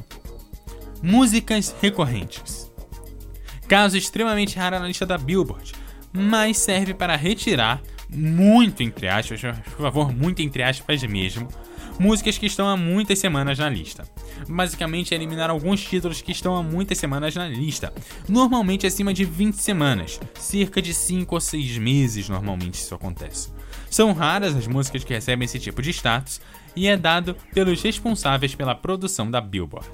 Músicas 1.01 1.75
recorrentes. 1.81 2.71
Caso 3.67 3.97
extremamente 3.97 4.57
raro 4.57 4.79
na 4.79 4.87
lista 4.87 5.05
da 5.05 5.17
Billboard, 5.17 5.73
mas 6.11 6.57
serve 6.57 6.93
para 6.93 7.15
retirar, 7.15 7.81
muito 8.09 8.83
entre 8.83 9.07
aspas, 9.07 9.41
por 9.41 9.81
favor, 9.81 10.13
muito 10.13 10.41
entre 10.41 10.61
aspas 10.61 11.01
mesmo, 11.03 11.47
músicas 12.01 12.35
que 12.35 12.47
estão 12.47 12.67
há 12.67 12.75
muitas 12.75 13.19
semanas 13.19 13.59
na 13.59 13.69
lista. 13.69 14.07
Basicamente, 14.49 15.13
é 15.13 15.17
eliminar 15.17 15.51
alguns 15.51 15.83
títulos 15.83 16.19
que 16.19 16.31
estão 16.31 16.55
há 16.55 16.63
muitas 16.63 16.97
semanas 16.97 17.35
na 17.35 17.47
lista, 17.47 17.93
normalmente 18.27 18.87
acima 18.87 19.13
de 19.13 19.23
20 19.23 19.53
semanas, 19.53 20.19
cerca 20.33 20.81
de 20.81 20.95
5 20.95 21.35
ou 21.35 21.39
6 21.39 21.77
meses 21.77 22.27
normalmente 22.27 22.73
isso 22.73 22.95
acontece. 22.95 23.49
São 23.87 24.13
raras 24.13 24.55
as 24.55 24.65
músicas 24.65 25.03
que 25.03 25.13
recebem 25.13 25.45
esse 25.45 25.59
tipo 25.59 25.79
de 25.79 25.91
status 25.91 26.41
e 26.75 26.87
é 26.87 26.97
dado 26.97 27.35
pelos 27.53 27.83
responsáveis 27.83 28.55
pela 28.55 28.73
produção 28.73 29.29
da 29.29 29.39
Billboard. 29.39 29.87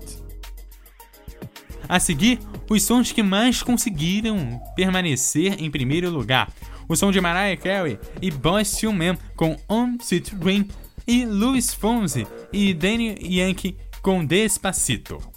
A 1.90 2.00
seguir, 2.00 2.40
os 2.70 2.84
sons 2.84 3.12
que 3.12 3.22
mais 3.22 3.62
conseguiram 3.62 4.62
permanecer 4.78 5.62
em 5.62 5.70
primeiro 5.70 6.10
lugar. 6.10 6.50
O 6.88 6.96
som 6.96 7.12
de 7.12 7.20
Mariah 7.20 7.62
Carey 7.62 8.00
e 8.22 8.32
Boys 8.32 8.72
to 8.78 8.94
Men 8.94 9.18
com 9.36 9.58
On 9.68 9.98
Sweet 10.00 10.36
Dream 10.36 10.66
e 11.08 11.26
Luis 11.26 11.74
Fonsi 11.74 12.28
e 12.52 12.74
Danny 12.74 13.18
Yankee 13.22 13.78
com 14.02 14.26
Despacito. 14.26 15.37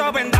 saben 0.00 0.30
dar. 0.32 0.39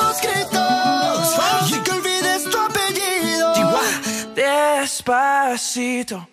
Despacito. 5.01 6.27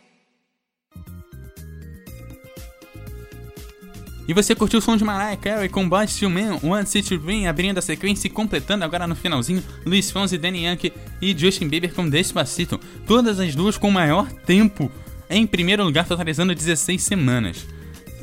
E 4.29 4.35
você 4.35 4.55
curtiu 4.55 4.79
o 4.79 4.83
som 4.83 4.95
de 4.95 5.03
Mariah 5.03 5.39
Carey 5.39 5.71
com 5.71 5.89
Boys 5.89 6.15
to 6.19 6.29
Men, 6.29 6.59
One 6.63 6.85
City 6.85 7.17
Dream, 7.17 7.49
abrindo 7.49 7.79
a 7.79 7.83
sequência 7.83 8.29
e 8.29 8.31
completando 8.31 8.85
agora 8.85 9.07
no 9.07 9.17
finalzinho, 9.17 9.65
Luiz 9.87 10.11
Fonsi, 10.11 10.37
Danny 10.37 10.67
Yankee 10.67 10.93
e 11.23 11.35
Justin 11.37 11.67
Bieber 11.67 11.95
com 11.95 12.07
Despacito. 12.11 12.79
Todas 13.07 13.41
as 13.41 13.55
duas 13.55 13.79
com 13.79 13.91
maior 13.91 14.31
tempo, 14.31 14.93
em 15.31 15.47
primeiro 15.47 15.83
lugar, 15.83 16.07
totalizando 16.07 16.55
16 16.55 17.03
semanas. 17.03 17.67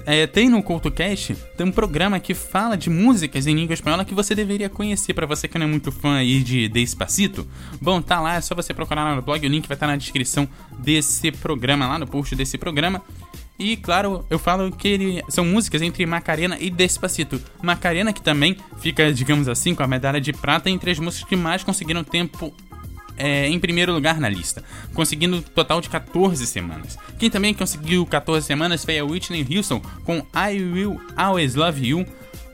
É, 0.06 0.28
tem 0.28 0.50
no 0.50 0.62
CoutoCast, 0.62 1.36
tem 1.58 1.66
um 1.66 1.72
programa 1.72 2.20
que 2.20 2.36
fala 2.36 2.78
de 2.78 2.92
músicas 2.92 3.48
em 3.48 3.56
língua 3.56 3.74
espanhola 3.74 4.06
que 4.06 4.14
você 4.14 4.36
deveria 4.36 4.70
conhecer 4.70 5.16
para 5.16 5.26
você 5.26 5.48
que 5.48 5.58
não 5.58 5.66
é 5.66 5.70
muito 5.70 5.92
fã 5.92 6.18
aí 6.18 6.44
de 6.44 6.68
Despacito. 6.68 7.48
Bom, 7.82 8.02
tá 8.02 8.22
lá, 8.22 8.36
é 8.36 8.42
só 8.42 8.54
você 8.54 8.72
procurar 8.72 9.04
lá 9.04 9.16
no 9.16 9.22
blog, 9.24 9.44
o 9.44 9.50
link 9.50 9.68
vai 9.68 9.76
estar 9.76 9.88
na 9.88 9.96
descrição 9.96 10.48
desse 10.78 11.32
programa, 11.32 11.88
lá 11.88 11.98
no 11.98 12.06
post 12.06 12.36
desse 12.36 12.56
programa. 12.56 13.02
E 13.58 13.78
claro, 13.78 14.26
eu 14.30 14.38
falo 14.38 14.70
que 14.72 14.88
ele, 14.88 15.24
são 15.30 15.46
músicas 15.46 15.82
entre 15.82 16.06
Macarena 16.06 16.58
e 16.60 16.70
Despacito. 16.70 17.42
Macarena 17.64 18.12
que 18.12 18.22
também 18.22 18.58
fica, 18.80 19.12
digamos 19.14 19.48
assim, 19.48 19.74
com 19.74 19.82
a 19.82 19.88
medalha 19.88 20.20
de 20.20 20.34
prata 20.34 20.70
entre 20.70 20.92
as 20.92 21.00
músicas 21.00 21.28
que 21.28 21.36
mais 21.36 21.64
conseguiram 21.64 22.04
tempo 22.04 22.54
é, 23.18 23.48
em 23.48 23.60
primeiro 23.60 23.94
lugar 23.94 24.20
na 24.20 24.30
lista, 24.30 24.64
conseguindo 24.94 25.38
um 25.38 25.42
total 25.42 25.82
de 25.82 25.90
14 25.90 26.46
semanas. 26.46 26.98
Quem 27.18 27.30
também 27.30 27.54
conseguiu 27.54 28.06
14 28.06 28.46
semanas 28.46 28.84
foi 28.84 29.00
a 29.00 29.06
Whitney 29.06 29.46
Houston 29.56 29.82
com 30.04 30.26
I 30.34 30.62
Will 30.62 31.00
Always 31.16 31.56
Love 31.56 31.86
You, 31.86 32.06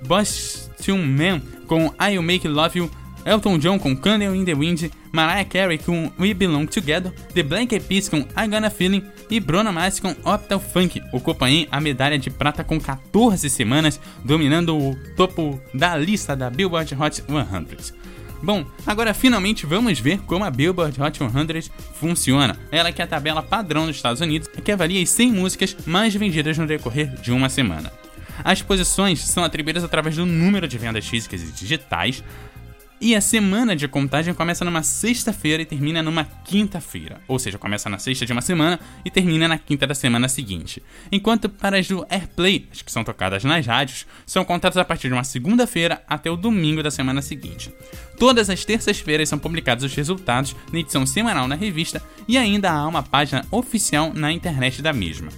Boss 0.06 0.70
to 0.84 0.98
Man 0.98 1.42
com 1.68 1.94
I 2.00 2.18
Will 2.18 2.24
Make 2.24 2.48
Love 2.48 2.80
You, 2.80 2.92
Elton 3.26 3.60
John 3.60 3.78
com 3.78 3.96
Candle 3.96 4.36
in 4.36 4.46
the 4.46 4.54
Wind, 4.54 4.90
Mariah 5.12 5.46
Carey 5.46 5.78
com 5.78 6.12
We 6.20 6.34
Belong 6.34 6.66
Together, 6.66 7.12
The 7.34 7.44
Black 7.44 7.74
Eyed 7.74 7.86
Peas 7.86 8.10
com 8.10 8.18
I 8.18 8.48
Gonna 8.50 8.70
Feeling 8.70 9.04
e 9.30 9.40
Bruno 9.40 9.72
Mars 9.72 10.00
com 10.00 10.16
Optal 10.26 10.60
Funk, 10.60 11.02
ocupando 11.12 11.68
a 11.72 11.80
medalha 11.80 12.18
de 12.18 12.30
prata 12.30 12.64
com 12.64 12.80
14 12.80 13.50
semanas, 13.50 14.00
dominando 14.24 14.78
o 14.78 14.96
topo 15.16 15.62
da 15.74 15.96
lista 15.98 16.36
da 16.36 16.50
Billboard 16.50 16.96
Hot 16.96 17.24
100. 17.28 18.01
Bom, 18.44 18.66
agora 18.88 19.14
finalmente 19.14 19.68
vamos 19.68 20.00
ver 20.00 20.20
como 20.22 20.44
a 20.44 20.50
Billboard 20.50 21.00
Hot 21.00 21.18
100 21.18 21.72
funciona. 21.94 22.58
Ela 22.72 22.92
que 22.92 23.00
é 23.02 23.06
a 23.06 23.08
tabela 23.08 23.44
padrão 23.44 23.86
dos 23.86 23.96
Estados 23.96 24.20
Unidos 24.20 24.50
que 24.64 24.72
avalia 24.72 25.02
as 25.02 25.10
100 25.10 25.32
músicas 25.32 25.78
mais 25.86 26.16
vendidas 26.16 26.58
no 26.58 26.66
decorrer 26.66 27.08
de 27.22 27.32
uma 27.32 27.50
semana. 27.50 27.92
As 28.44 28.62
posições 28.62 29.22
são 29.22 29.44
atribuídas 29.44 29.84
através 29.84 30.16
do 30.16 30.26
número 30.26 30.68
de 30.68 30.78
vendas 30.78 31.08
físicas 31.08 31.44
e 31.44 31.52
digitais, 31.52 32.24
e 33.02 33.16
a 33.16 33.20
semana 33.20 33.76
de 33.76 33.88
contagem 33.88 34.32
começa 34.32 34.64
numa 34.64 34.84
sexta-feira 34.84 35.64
e 35.64 35.66
termina 35.66 36.04
numa 36.04 36.24
quinta-feira. 36.24 37.20
Ou 37.28 37.40
seja, 37.40 37.58
começa 37.58 37.90
na 37.90 37.98
sexta 37.98 38.28
de 38.28 38.32
uma 38.32 38.42
semana 38.42 38.80
e 39.04 39.10
termina 39.10 39.48
na 39.48 39.58
quinta 39.58 39.88
da 39.88 39.96
semana 39.96 40.30
seguinte. 40.30 40.84
Enquanto 41.12 41.50
para 41.50 41.80
as 41.80 41.88
do 41.88 42.06
Airplay, 42.08 42.68
as 42.72 42.84
que 42.84 42.92
são 42.92 43.04
tocadas 43.04 43.44
nas 43.44 43.66
rádios, 43.66 44.06
são 44.24 44.46
contadas 44.46 44.78
a 44.78 44.86
partir 44.86 45.08
de 45.08 45.16
uma 45.16 45.24
segunda-feira 45.24 46.04
até 46.08 46.30
o 46.30 46.38
domingo 46.38 46.84
da 46.84 46.92
semana 46.92 47.24
seguinte. 47.24 47.74
Todas 48.20 48.52
as 48.52 48.64
terças-feiras 48.64 49.28
são 49.28 49.40
publicados 49.40 49.84
os 49.84 49.96
resultados 49.96 50.56
na 50.72 50.80
edição 50.80 51.04
semanal 51.06 51.48
na 51.48 51.56
revista 51.56 52.04
e 52.28 52.38
ainda 52.38 52.72
há 52.72 52.88
uma 52.88 53.02
página 53.02 53.44
oficial 53.50 54.14
na 54.14 54.32
internet 54.32 54.80
da 54.80 54.94
mesma. 54.94 55.32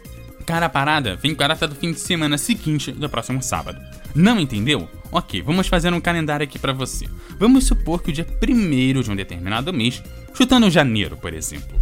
Cara 0.45 0.67
parada 0.67 1.15
vem 1.15 1.33
com 1.33 1.43
a 1.43 1.47
data 1.47 1.65
do 1.65 1.75
fim 1.75 1.93
de 1.93 1.99
semana 2.01 2.37
seguinte 2.37 2.91
do 2.91 3.09
próximo 3.09 3.41
sábado. 3.41 3.79
Não 4.13 4.37
entendeu? 4.37 4.89
Ok, 5.15 5.43
vamos 5.43 5.67
fazer 5.67 5.93
um 5.93 6.01
calendário 6.01 6.43
aqui 6.43 6.57
pra 6.57 6.73
você. 6.73 7.07
Vamos 7.37 7.65
supor 7.65 8.01
que 8.01 8.09
o 8.09 8.13
dia 8.13 8.25
1 8.41 9.01
de 9.03 9.11
um 9.11 9.15
determinado 9.15 9.71
mês, 9.71 10.01
chutando 10.33 10.71
janeiro, 10.71 11.15
por 11.15 11.31
exemplo, 11.35 11.79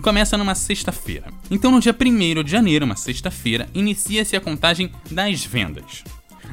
começa 0.00 0.38
numa 0.38 0.54
sexta-feira. 0.54 1.26
Então, 1.50 1.70
no 1.70 1.78
dia 1.78 1.94
1 1.94 2.42
de 2.42 2.50
janeiro, 2.50 2.86
uma 2.86 2.96
sexta-feira, 2.96 3.68
inicia-se 3.74 4.34
a 4.34 4.40
contagem 4.40 4.90
das 5.10 5.44
vendas. 5.44 6.04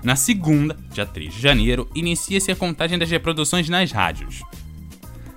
Na 0.03 0.17
segunda, 0.17 0.77
dia 0.91 1.05
3 1.05 1.33
de 1.33 1.41
janeiro, 1.41 1.89
inicia-se 1.95 2.51
a 2.51 2.55
contagem 2.57 2.99
das 2.99 3.09
reproduções 3.09 3.69
nas 3.69 3.93
rádios. 3.93 4.41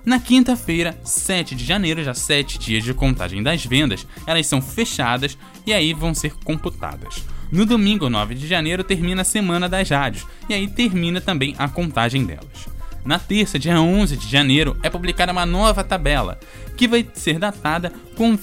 Na 0.05 0.19
quinta-feira, 0.19 0.99
7 1.05 1.55
de 1.55 1.63
janeiro, 1.63 2.03
já 2.03 2.13
7 2.13 2.59
dias 2.59 2.83
de 2.83 2.93
contagem 2.93 3.41
das 3.41 3.65
vendas, 3.65 4.05
elas 4.27 4.45
são 4.45 4.61
fechadas 4.61 5.37
e 5.65 5.71
aí 5.71 5.93
vão 5.93 6.13
ser 6.13 6.33
computadas. 6.43 7.23
No 7.51 7.65
domingo, 7.65 8.09
9 8.09 8.35
de 8.35 8.47
janeiro, 8.47 8.83
termina 8.83 9.21
a 9.21 9.25
semana 9.25 9.69
das 9.69 9.89
rádios 9.89 10.25
e 10.49 10.53
aí 10.53 10.67
termina 10.67 11.21
também 11.21 11.55
a 11.57 11.67
contagem 11.67 12.25
delas. 12.25 12.67
Na 13.03 13.19
terça, 13.19 13.59
dia 13.59 13.79
11 13.79 14.17
de 14.17 14.29
janeiro, 14.29 14.75
é 14.81 14.89
publicada 14.89 15.31
uma 15.31 15.45
nova 15.45 15.83
tabela, 15.83 16.39
que 16.75 16.87
vai 16.87 17.07
ser 17.13 17.37
datada 17.37 17.93
com 18.15 18.37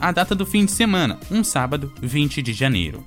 a 0.00 0.10
data 0.10 0.34
do 0.34 0.44
fim 0.44 0.64
de 0.64 0.72
semana, 0.72 1.18
um 1.30 1.44
sábado, 1.44 1.92
20 2.02 2.42
de 2.42 2.52
janeiro. 2.52 3.06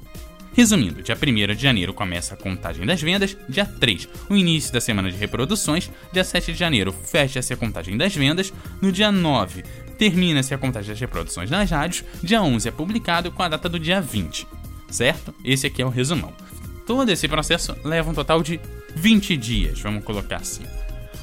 Resumindo, 0.53 1.01
dia 1.01 1.17
1 1.17 1.55
de 1.55 1.61
janeiro 1.61 1.93
começa 1.93 2.35
a 2.35 2.37
contagem 2.37 2.85
das 2.85 3.01
vendas, 3.01 3.35
dia 3.49 3.65
3, 3.65 4.07
o 4.29 4.35
início 4.35 4.71
da 4.71 4.79
semana 4.79 5.11
de 5.11 5.17
reproduções, 5.17 5.89
dia 6.11 6.23
7 6.23 6.53
de 6.53 6.59
janeiro 6.59 6.93
fecha-se 6.93 7.51
a 7.51 7.57
contagem 7.57 7.97
das 7.97 8.15
vendas, 8.15 8.53
no 8.79 8.91
dia 8.91 9.11
9 9.11 9.63
termina-se 9.97 10.53
a 10.53 10.57
contagem 10.57 10.89
das 10.89 10.99
reproduções 10.99 11.49
nas 11.49 11.69
rádios, 11.69 12.03
dia 12.21 12.41
11 12.41 12.67
é 12.67 12.71
publicado 12.71 13.31
com 13.31 13.41
a 13.41 13.47
data 13.47 13.67
do 13.67 13.79
dia 13.79 13.99
20, 13.99 14.45
certo? 14.93 15.33
Esse 15.43 15.67
aqui 15.67 15.81
é 15.81 15.85
o 15.85 15.89
resumão. 15.89 16.33
Todo 16.85 17.09
esse 17.09 17.27
processo 17.27 17.75
leva 17.83 18.09
um 18.09 18.13
total 18.13 18.43
de 18.43 18.59
20 18.95 19.35
dias, 19.37 19.79
vamos 19.79 20.03
colocar 20.03 20.37
assim. 20.37 20.63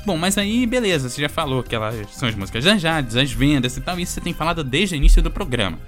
Bom, 0.04 0.16
mas 0.16 0.38
aí 0.38 0.66
beleza, 0.66 1.08
você 1.08 1.20
já 1.20 1.28
falou 1.28 1.62
que 1.62 1.74
elas 1.74 2.10
são 2.12 2.28
as 2.28 2.34
músicas 2.34 2.64
das 2.64 2.82
rádios, 2.82 3.16
as 3.16 3.30
vendas 3.32 3.76
e 3.76 3.80
tal, 3.80 3.98
isso 4.00 4.12
você 4.12 4.20
tem 4.20 4.32
falado 4.32 4.64
desde 4.64 4.94
o 4.94 4.96
início 4.96 5.22
do 5.22 5.30
programa. 5.30 5.78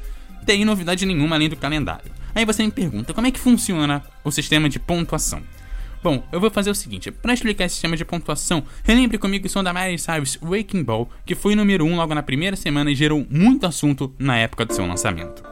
Tem 0.44 0.64
novidade 0.64 1.06
nenhuma 1.06 1.36
além 1.36 1.48
do 1.48 1.56
calendário. 1.56 2.10
Aí 2.34 2.44
você 2.44 2.62
me 2.62 2.70
pergunta 2.70 3.14
como 3.14 3.26
é 3.26 3.30
que 3.30 3.38
funciona 3.38 4.02
o 4.24 4.30
sistema 4.30 4.68
de 4.68 4.78
pontuação. 4.78 5.42
Bom, 6.02 6.26
eu 6.32 6.40
vou 6.40 6.50
fazer 6.50 6.70
o 6.70 6.74
seguinte, 6.74 7.12
para 7.12 7.32
explicar 7.32 7.64
esse 7.64 7.74
sistema 7.74 7.96
de 7.96 8.04
pontuação, 8.04 8.64
relembre 8.82 9.18
comigo 9.18 9.46
o 9.46 9.50
som 9.50 9.62
da 9.62 9.72
Miley 9.72 9.98
Cyrus 9.98 10.36
Waking 10.42 10.82
Ball, 10.82 11.08
que 11.24 11.36
foi 11.36 11.54
número 11.54 11.84
1 11.84 11.92
um 11.92 11.96
logo 11.96 12.12
na 12.12 12.24
primeira 12.24 12.56
semana 12.56 12.90
e 12.90 12.94
gerou 12.94 13.24
muito 13.30 13.66
assunto 13.66 14.12
na 14.18 14.36
época 14.36 14.64
do 14.64 14.74
seu 14.74 14.84
lançamento. 14.84 15.51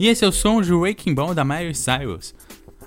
E 0.00 0.08
esse 0.08 0.24
é 0.24 0.28
o 0.28 0.32
som 0.32 0.62
de 0.62 0.72
Waking 0.72 1.12
Ball 1.12 1.34
da 1.34 1.44
Miley 1.44 1.74
Cyrus. 1.74 2.34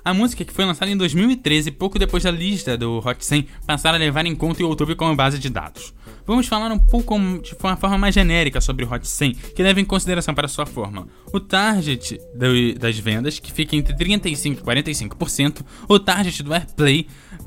A 0.04 0.12
música 0.12 0.44
que 0.44 0.52
foi 0.52 0.64
lançada 0.64 0.90
em 0.90 0.96
2013, 0.96 1.70
pouco 1.70 1.96
depois 1.96 2.24
da 2.24 2.30
lista 2.30 2.76
do 2.76 2.98
Hot 2.98 3.24
100 3.24 3.46
passar 3.64 3.94
a 3.94 3.96
levar 3.96 4.26
em 4.26 4.34
conta 4.34 4.62
o 4.64 4.68
YouTube 4.68 4.96
como 4.96 5.14
base 5.14 5.38
de 5.38 5.48
dados. 5.48 5.94
Vamos 6.26 6.48
falar 6.48 6.72
um 6.72 6.78
pouco 6.78 7.16
de 7.40 7.54
uma 7.62 7.76
forma 7.76 7.96
mais 7.96 8.14
genérica 8.16 8.60
sobre 8.60 8.84
o 8.84 8.92
Hot 8.92 9.06
100, 9.06 9.32
que 9.32 9.62
leva 9.62 9.80
em 9.80 9.84
consideração 9.84 10.34
para 10.34 10.48
sua 10.48 10.66
forma 10.66 11.06
o 11.32 11.38
target 11.38 12.18
do- 12.34 12.78
das 12.78 12.98
vendas, 12.98 13.38
que 13.38 13.52
fica 13.52 13.76
entre 13.76 13.94
35% 13.94 14.58
e 14.58 14.62
45%, 14.62 15.64
o 15.88 15.98
target 16.00 16.42
do 16.42 16.52
airplay, 16.52 17.06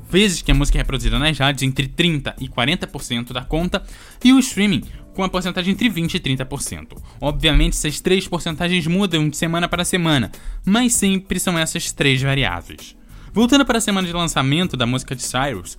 vezes 0.10 0.42
que 0.42 0.50
a 0.50 0.56
música 0.56 0.78
é 0.78 0.82
reproduzida 0.82 1.20
nas 1.20 1.38
rádios, 1.38 1.62
entre 1.64 1.88
30% 1.90 2.34
e 2.40 2.48
40% 2.48 3.34
da 3.34 3.44
conta, 3.44 3.84
e 4.24 4.32
o 4.34 4.40
streaming, 4.40 4.82
com 5.18 5.24
a 5.24 5.30
porcentagem 5.30 5.74
entre 5.74 5.90
20% 5.90 6.14
e 6.14 6.20
30%. 6.20 6.96
Obviamente, 7.20 7.74
essas 7.74 8.00
três 8.00 8.28
porcentagens 8.28 8.86
mudam 8.86 9.28
de 9.28 9.36
semana 9.36 9.68
para 9.68 9.84
semana, 9.84 10.32
mas 10.64 10.94
sempre 10.94 11.40
são 11.40 11.58
essas 11.58 11.92
três 11.92 12.22
variáveis. 12.22 12.96
Voltando 13.34 13.66
para 13.66 13.80
a 13.80 13.82
semana 13.82 14.08
de 14.08 14.14
lançamento 14.14 14.78
da 14.78 14.86
música 14.86 15.16
de 15.16 15.24
Cyrus, 15.24 15.76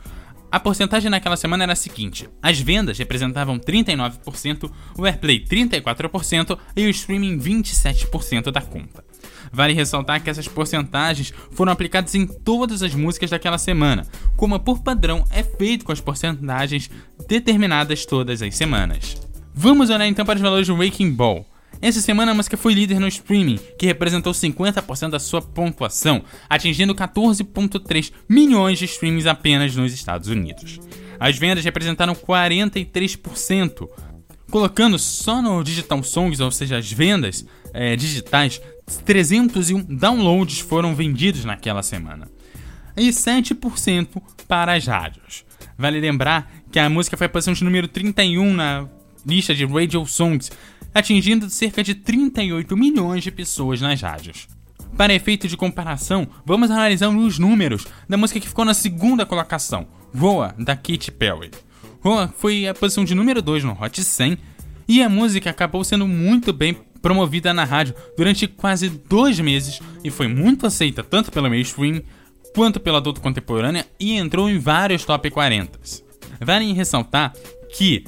a 0.50 0.58
porcentagem 0.58 1.08
naquela 1.08 1.36
semana 1.36 1.62
era 1.62 1.72
a 1.72 1.76
seguinte: 1.76 2.28
as 2.42 2.58
vendas 2.58 2.98
representavam 2.98 3.60
39%, 3.60 4.68
o 4.98 5.06
airplay 5.06 5.44
34% 5.44 6.58
e 6.74 6.86
o 6.86 6.90
streaming 6.90 7.38
27% 7.38 8.50
da 8.50 8.60
conta. 8.60 9.04
Vale 9.52 9.72
ressaltar 9.72 10.20
que 10.20 10.30
essas 10.30 10.48
porcentagens 10.48 11.32
foram 11.52 11.70
aplicadas 11.70 12.12
em 12.16 12.26
todas 12.26 12.82
as 12.82 12.92
músicas 12.92 13.30
daquela 13.30 13.56
semana, 13.56 14.04
como 14.36 14.58
por 14.58 14.80
padrão 14.80 15.24
é 15.30 15.44
feito 15.44 15.84
com 15.84 15.92
as 15.92 16.00
porcentagens 16.00 16.90
determinadas 17.28 18.04
todas 18.04 18.42
as 18.42 18.56
semanas. 18.56 19.27
Vamos 19.60 19.90
olhar 19.90 20.06
então 20.06 20.24
para 20.24 20.36
os 20.36 20.40
valores 20.40 20.68
do 20.68 20.76
Waking 20.76 21.10
Ball. 21.10 21.44
Essa 21.82 22.00
semana 22.00 22.30
a 22.30 22.34
música 22.34 22.56
foi 22.56 22.74
líder 22.74 23.00
no 23.00 23.08
streaming, 23.08 23.58
que 23.76 23.86
representou 23.86 24.32
50% 24.32 25.10
da 25.10 25.18
sua 25.18 25.42
pontuação, 25.42 26.22
atingindo 26.48 26.94
14,3 26.94 28.12
milhões 28.28 28.78
de 28.78 28.84
streams 28.84 29.26
apenas 29.26 29.74
nos 29.74 29.92
Estados 29.92 30.28
Unidos. 30.28 30.78
As 31.18 31.36
vendas 31.36 31.64
representaram 31.64 32.14
43%, 32.14 33.88
colocando 34.48 34.96
só 34.96 35.42
no 35.42 35.64
Digital 35.64 36.04
Songs, 36.04 36.38
ou 36.38 36.52
seja, 36.52 36.78
as 36.78 36.92
vendas 36.92 37.44
eh, 37.74 37.96
digitais, 37.96 38.62
301 39.04 39.82
downloads 39.96 40.60
foram 40.60 40.94
vendidos 40.94 41.44
naquela 41.44 41.82
semana. 41.82 42.30
E 42.96 43.08
7% 43.08 44.22
para 44.46 44.74
as 44.74 44.86
rádios. 44.86 45.44
Vale 45.76 45.98
lembrar 45.98 46.48
que 46.70 46.78
a 46.78 46.88
música 46.88 47.16
foi 47.16 47.26
a 47.26 47.30
posição 47.30 47.54
de 47.54 47.64
número 47.64 47.88
31 47.88 48.54
na 48.54 48.88
lista 49.26 49.54
de 49.54 49.64
Radio 49.64 50.04
Songs, 50.06 50.50
atingindo 50.94 51.48
cerca 51.50 51.82
de 51.82 51.94
38 51.94 52.76
milhões 52.76 53.22
de 53.22 53.30
pessoas 53.30 53.80
nas 53.80 54.00
rádios. 54.00 54.48
Para 54.96 55.14
efeito 55.14 55.46
de 55.46 55.56
comparação, 55.56 56.26
vamos 56.44 56.70
analisar 56.70 57.08
os 57.08 57.38
números 57.38 57.86
da 58.08 58.16
música 58.16 58.40
que 58.40 58.48
ficou 58.48 58.64
na 58.64 58.74
segunda 58.74 59.26
colocação, 59.26 59.86
Voa, 60.12 60.54
da 60.58 60.74
Katy 60.74 61.12
Perry. 61.12 61.50
Voa 62.02 62.32
foi 62.36 62.66
a 62.66 62.74
posição 62.74 63.04
de 63.04 63.14
número 63.14 63.42
2 63.42 63.64
no 63.64 63.76
Hot 63.80 64.02
100 64.02 64.38
e 64.88 65.02
a 65.02 65.08
música 65.08 65.50
acabou 65.50 65.84
sendo 65.84 66.08
muito 66.08 66.52
bem 66.52 66.76
promovida 67.02 67.54
na 67.54 67.64
rádio 67.64 67.94
durante 68.16 68.46
quase 68.46 68.88
dois 68.88 69.38
meses 69.38 69.80
e 70.02 70.10
foi 70.10 70.26
muito 70.26 70.66
aceita 70.66 71.02
tanto 71.02 71.30
pelo 71.30 71.48
mainstream 71.48 72.02
quanto 72.54 72.80
pelo 72.80 72.96
adulto 72.96 73.20
contemporânea 73.20 73.86
e 74.00 74.14
entrou 74.14 74.48
em 74.48 74.58
vários 74.58 75.04
top 75.04 75.30
40. 75.30 75.78
Vale 76.40 76.72
ressaltar 76.72 77.32
que 77.76 78.04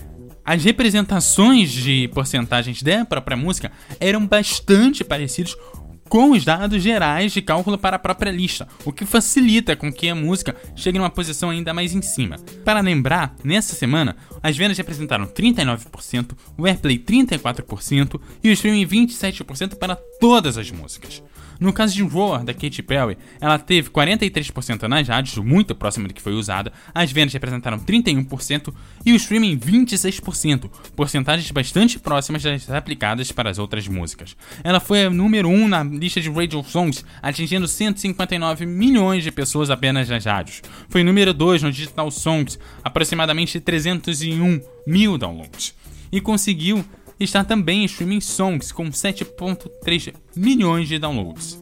as 0.51 0.64
representações 0.64 1.70
de 1.70 2.09
porcentagens 2.09 2.82
da 2.82 3.05
própria 3.05 3.36
música 3.36 3.70
eram 4.01 4.26
bastante 4.26 5.05
parecidos 5.05 5.57
com 6.09 6.32
os 6.32 6.44
dados 6.44 6.82
gerais 6.82 7.32
de 7.32 7.40
cálculo 7.40 7.78
para 7.78 7.94
a 7.94 7.98
própria 8.01 8.32
lista, 8.32 8.66
o 8.84 8.92
que 8.92 9.07
facilita 9.07 9.76
com 9.76 9.92
que 9.92 10.09
a 10.09 10.14
música 10.14 10.57
chegue 10.74 10.98
numa 10.98 11.09
posição 11.09 11.51
ainda 11.51 11.72
mais 11.72 11.94
em 11.94 12.03
cima. 12.03 12.34
Para 12.64 12.80
lembrar, 12.80 13.36
nessa 13.44 13.76
semana, 13.76 14.16
as 14.42 14.57
vendas 14.57 14.76
representaram 14.76 15.26
39%, 15.26 16.32
o 16.59 16.66
airplay 16.66 16.98
34% 16.98 18.20
e 18.42 18.51
o 18.51 18.53
streaming 18.53 18.88
27% 18.88 19.76
para 19.76 19.94
todas 20.18 20.59
as 20.59 20.68
músicas. 20.72 21.22
No 21.61 21.74
caso 21.74 21.94
de 21.94 22.02
Roar, 22.02 22.42
da 22.42 22.54
Katy 22.54 22.82
Perry, 22.82 23.18
ela 23.38 23.58
teve 23.58 23.90
43% 23.90 24.82
nas 24.88 25.06
rádios, 25.06 25.36
muito 25.36 25.74
próximo 25.74 26.08
do 26.08 26.14
que 26.14 26.22
foi 26.22 26.32
usada, 26.32 26.72
as 26.94 27.12
vendas 27.12 27.34
representaram 27.34 27.78
31% 27.78 28.72
e 29.04 29.12
o 29.12 29.16
streaming 29.16 29.58
26%, 29.58 30.70
porcentagens 30.96 31.50
bastante 31.50 31.98
próximas 31.98 32.42
das 32.42 32.70
aplicadas 32.70 33.30
para 33.30 33.50
as 33.50 33.58
outras 33.58 33.86
músicas. 33.86 34.34
Ela 34.64 34.80
foi 34.80 35.04
a 35.04 35.11
número 35.11 35.50
1 35.50 35.68
na 35.68 35.82
lista 35.82 36.18
de 36.18 36.30
Radio 36.30 36.64
Songs, 36.64 37.04
atingindo 37.20 37.68
159 37.68 38.64
milhões 38.64 39.22
de 39.22 39.30
pessoas 39.30 39.68
apenas 39.68 40.08
nas 40.08 40.24
rádios. 40.24 40.62
Foi 40.88 41.04
número 41.04 41.34
2 41.34 41.62
no 41.62 41.70
Digital 41.70 42.11
Songs, 42.11 42.58
aproximadamente 42.82 43.61
301 43.61 44.62
mil 44.86 45.18
downloads. 45.18 45.74
E 46.11 46.20
conseguiu 46.20 46.84
está 47.25 47.45
também 47.45 47.83
em 47.83 47.85
streaming 47.85 48.21
songs 48.21 48.73
com 48.73 48.91
7.3 48.91 50.14
milhões 50.35 50.89
de 50.89 50.99
downloads. 50.99 51.61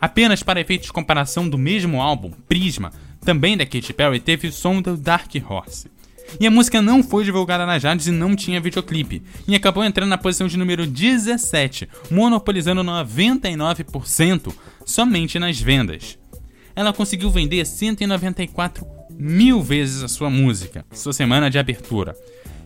Apenas 0.00 0.42
para 0.42 0.60
efeitos 0.60 0.86
de 0.86 0.92
comparação 0.92 1.48
do 1.48 1.58
mesmo 1.58 2.00
álbum, 2.00 2.30
Prisma, 2.48 2.92
também 3.20 3.56
da 3.56 3.66
Katy 3.66 3.92
Perry, 3.92 4.20
teve 4.20 4.48
o 4.48 4.52
som 4.52 4.80
do 4.80 4.96
Dark 4.96 5.30
Horse. 5.48 5.90
E 6.38 6.46
a 6.46 6.50
música 6.50 6.80
não 6.80 7.02
foi 7.02 7.24
divulgada 7.24 7.64
nas 7.66 7.82
rádios 7.82 8.06
e 8.06 8.12
não 8.12 8.36
tinha 8.36 8.60
videoclipe, 8.60 9.22
e 9.46 9.54
acabou 9.54 9.82
entrando 9.82 10.10
na 10.10 10.18
posição 10.18 10.46
de 10.46 10.58
número 10.58 10.86
17, 10.86 11.88
monopolizando 12.10 12.82
99% 12.82 14.52
somente 14.84 15.38
nas 15.38 15.60
vendas. 15.60 16.18
Ela 16.76 16.92
conseguiu 16.92 17.30
vender 17.30 17.64
194 17.66 18.86
mil 19.18 19.60
vezes 19.62 20.02
a 20.02 20.08
sua 20.08 20.30
música, 20.30 20.86
sua 20.92 21.12
semana 21.12 21.50
de 21.50 21.58
abertura, 21.58 22.14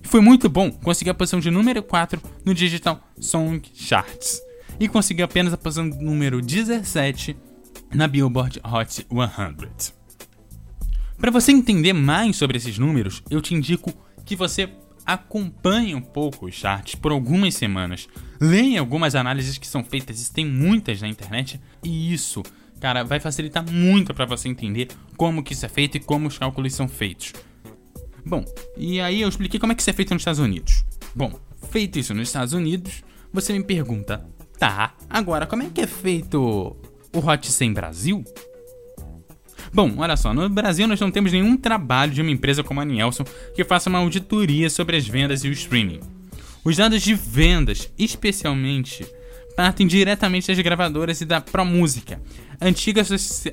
foi 0.02 0.20
muito 0.20 0.48
bom, 0.48 0.70
conseguir 0.70 1.10
a 1.10 1.14
posição 1.14 1.40
de 1.40 1.50
número 1.50 1.82
4 1.82 2.20
no 2.44 2.54
Digital 2.54 3.00
Song 3.18 3.62
Charts 3.74 4.40
e 4.78 4.88
conseguiu 4.88 5.24
apenas 5.24 5.52
a 5.52 5.56
posição 5.56 5.86
número 5.86 6.40
17 6.40 7.36
na 7.94 8.06
Billboard 8.08 8.60
Hot 8.64 8.92
100. 8.92 9.06
Para 11.18 11.30
você 11.30 11.52
entender 11.52 11.92
mais 11.92 12.36
sobre 12.36 12.56
esses 12.56 12.78
números, 12.78 13.22
eu 13.30 13.40
te 13.40 13.54
indico 13.54 13.92
que 14.24 14.34
você 14.34 14.68
acompanhe 15.04 15.94
um 15.94 16.00
pouco 16.00 16.46
os 16.46 16.54
charts 16.54 16.94
por 16.94 17.12
algumas 17.12 17.54
semanas, 17.54 18.08
leia 18.40 18.80
algumas 18.80 19.14
análises 19.14 19.58
que 19.58 19.66
são 19.66 19.84
feitas, 19.84 20.28
tem 20.28 20.46
muitas 20.46 21.00
na 21.00 21.08
internet, 21.08 21.60
e 21.82 22.12
isso, 22.12 22.42
cara, 22.80 23.02
vai 23.02 23.20
facilitar 23.20 23.64
muito 23.70 24.14
para 24.14 24.26
você 24.26 24.48
entender 24.48 24.88
como 25.16 25.42
que 25.42 25.52
isso 25.52 25.66
é 25.66 25.68
feito 25.68 25.96
e 25.96 26.00
como 26.00 26.28
os 26.28 26.38
cálculos 26.38 26.74
são 26.74 26.88
feitos. 26.88 27.32
Bom, 28.24 28.44
e 28.76 29.00
aí 29.00 29.20
eu 29.20 29.28
expliquei 29.28 29.58
como 29.58 29.72
é 29.72 29.74
que 29.74 29.82
isso 29.82 29.90
é 29.90 29.92
feito 29.92 30.14
nos 30.14 30.20
Estados 30.20 30.40
Unidos. 30.40 30.84
Bom, 31.14 31.38
feito 31.70 31.98
isso 31.98 32.14
nos 32.14 32.28
Estados 32.28 32.52
Unidos, 32.52 33.02
você 33.32 33.52
me 33.52 33.64
pergunta, 33.64 34.24
tá, 34.58 34.94
agora 35.10 35.46
como 35.46 35.62
é 35.62 35.70
que 35.72 35.80
é 35.80 35.86
feito 35.86 36.40
o 37.12 37.18
Hot 37.18 37.50
100 37.50 37.72
Brasil? 37.72 38.24
Bom, 39.72 39.94
olha 39.98 40.16
só, 40.16 40.32
no 40.32 40.48
Brasil 40.48 40.86
nós 40.86 41.00
não 41.00 41.10
temos 41.10 41.32
nenhum 41.32 41.56
trabalho 41.56 42.12
de 42.12 42.20
uma 42.20 42.30
empresa 42.30 42.62
como 42.62 42.80
a 42.80 42.84
Nielsen 42.84 43.26
que 43.54 43.64
faça 43.64 43.88
uma 43.88 43.98
auditoria 43.98 44.70
sobre 44.70 44.96
as 44.96 45.06
vendas 45.06 45.44
e 45.44 45.48
o 45.48 45.52
streaming. 45.52 46.00
Os 46.64 46.76
dados 46.76 47.02
de 47.02 47.14
vendas, 47.14 47.90
especialmente, 47.98 49.04
partem 49.56 49.86
diretamente 49.86 50.46
das 50.46 50.58
gravadoras 50.58 51.20
e 51.20 51.24
da 51.24 51.40
ProMúsica, 51.40 52.22
antiga 52.60 53.02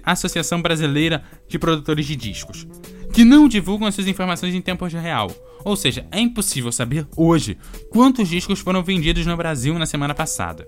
Associação 0.03 0.61
Brasileira 0.61 1.23
de 1.47 1.57
Produtores 1.57 2.05
de 2.05 2.15
Discos 2.15 2.67
que 3.13 3.25
não 3.25 3.47
divulgam 3.47 3.87
essas 3.87 4.07
informações 4.07 4.53
em 4.53 4.61
tempo 4.61 4.85
real. 4.85 5.31
Ou 5.63 5.75
seja, 5.75 6.05
é 6.11 6.19
impossível 6.19 6.71
saber 6.71 7.07
hoje 7.15 7.57
quantos 7.89 8.27
discos 8.29 8.59
foram 8.59 8.83
vendidos 8.83 9.25
no 9.25 9.35
Brasil 9.35 9.77
na 9.77 9.85
semana 9.85 10.13
passada. 10.13 10.67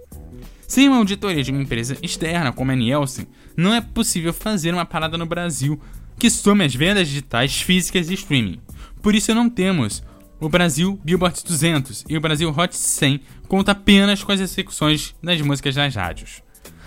Sem 0.67 0.87
uma 0.87 0.97
auditoria 0.97 1.43
de 1.43 1.51
uma 1.51 1.61
empresa 1.61 1.97
externa 2.01 2.51
como 2.51 2.71
a 2.71 2.75
Nielsen, 2.75 3.27
não 3.57 3.73
é 3.73 3.81
possível 3.81 4.33
fazer 4.33 4.73
uma 4.73 4.85
parada 4.85 5.17
no 5.17 5.25
Brasil 5.25 5.79
que 6.17 6.29
some 6.29 6.63
as 6.63 6.73
vendas 6.73 7.07
digitais, 7.07 7.61
físicas 7.61 8.09
e 8.09 8.13
streaming. 8.13 8.59
Por 9.01 9.15
isso 9.15 9.33
não 9.33 9.49
temos 9.49 10.03
o 10.39 10.47
Brasil 10.47 10.99
Billboard 11.03 11.43
200 11.43 12.05
e 12.07 12.17
o 12.17 12.21
Brasil 12.21 12.49
Hot 12.55 12.75
100 12.75 13.21
conta 13.47 13.73
apenas 13.73 14.23
com 14.23 14.31
as 14.31 14.39
execuções 14.39 15.15
das 15.21 15.41
músicas 15.41 15.75
nas 15.75 15.95
rádios. 15.95 16.41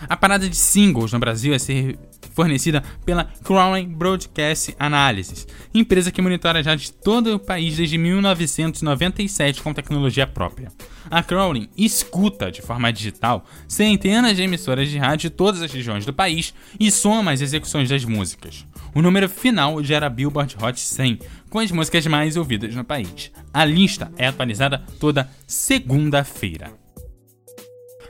A 0.08 0.16
parada 0.16 0.48
de 0.48 0.56
singles 0.56 1.12
no 1.12 1.18
Brasil 1.18 1.54
é 1.54 1.58
ser 1.58 1.98
fornecida 2.34 2.82
pela 3.04 3.24
Crowley 3.44 3.86
Broadcast 3.86 4.74
Analysis, 4.78 5.46
empresa 5.72 6.10
que 6.10 6.20
monitora 6.20 6.62
já 6.62 6.74
de 6.74 6.92
todo 6.92 7.34
o 7.34 7.38
país 7.38 7.76
desde 7.76 7.96
1997 7.96 9.62
com 9.62 9.72
tecnologia 9.72 10.26
própria. 10.26 10.72
A 11.10 11.22
Crowley 11.22 11.70
escuta 11.76 12.50
de 12.50 12.60
forma 12.60 12.92
digital 12.92 13.44
centenas 13.68 14.36
de 14.36 14.42
emissoras 14.42 14.88
de 14.88 14.98
rádio 14.98 15.30
de 15.30 15.36
todas 15.36 15.62
as 15.62 15.72
regiões 15.72 16.04
do 16.04 16.12
país 16.12 16.52
e 16.78 16.90
soma 16.90 17.32
as 17.32 17.40
execuções 17.40 17.88
das 17.88 18.04
músicas. 18.04 18.66
O 18.94 19.00
número 19.00 19.28
final 19.28 19.82
gera 19.82 20.10
Billboard 20.10 20.56
Hot 20.60 20.78
100, 20.78 21.18
com 21.50 21.58
as 21.60 21.70
músicas 21.70 22.06
mais 22.06 22.36
ouvidas 22.36 22.74
no 22.74 22.84
país. 22.84 23.30
A 23.52 23.64
lista 23.64 24.10
é 24.16 24.26
atualizada 24.26 24.82
toda 24.98 25.30
segunda-feira. 25.46 26.83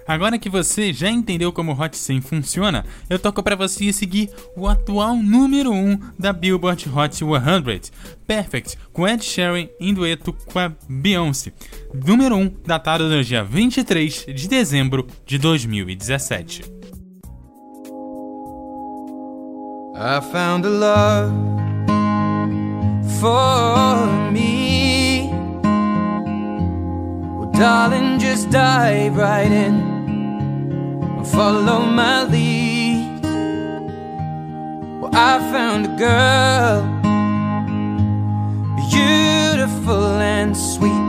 Agora 0.07 0.38
que 0.38 0.50
você 0.50 0.92
já 0.92 1.11
entendeu 1.11 1.52
como 1.52 1.72
o 1.72 1.80
Hot 1.80 1.96
100 1.96 2.20
funciona, 2.20 2.84
eu 3.09 3.18
toco 3.18 3.42
para 3.42 3.57
você 3.57 3.92
seguir 3.92 4.30
o 4.57 4.68
atual 4.68 5.16
número 5.16 5.72
1 5.72 5.98
da 6.18 6.32
Billboard 6.32 6.90
Hot 6.94 7.14
100, 7.16 7.28
Perfect, 8.26 8.78
com 8.92 9.09
Ed 9.09 9.24
Sheeran 9.24 9.68
em 9.80 9.94
dueto 9.94 10.32
com 10.32 10.59
a 10.59 10.72
Beyoncé. 10.88 11.52
Número 12.07 12.36
1, 12.36 12.57
datado 12.66 13.09
no 13.09 13.24
dia 13.24 13.42
23 13.42 14.26
de 14.34 14.48
dezembro 14.48 15.07
de 15.24 15.38
2017. 15.38 16.62
I 19.96 20.20
found 20.20 20.66
a 20.66 20.70
love 20.70 21.32
for 23.20 24.30
me. 24.32 25.30
Well, 27.38 27.52
darling, 27.52 28.18
just 28.18 28.50
dive 28.50 29.16
right 29.16 29.52
in. 29.52 29.93
Follow 31.25 31.81
my 31.81 32.25
lead. 32.25 33.22
Well, 35.01 35.11
I 35.14 35.39
found 35.53 35.87
a 35.87 35.95
girl, 35.97 36.83
beautiful 38.91 40.18
and 40.20 40.57
sweet. 40.57 41.09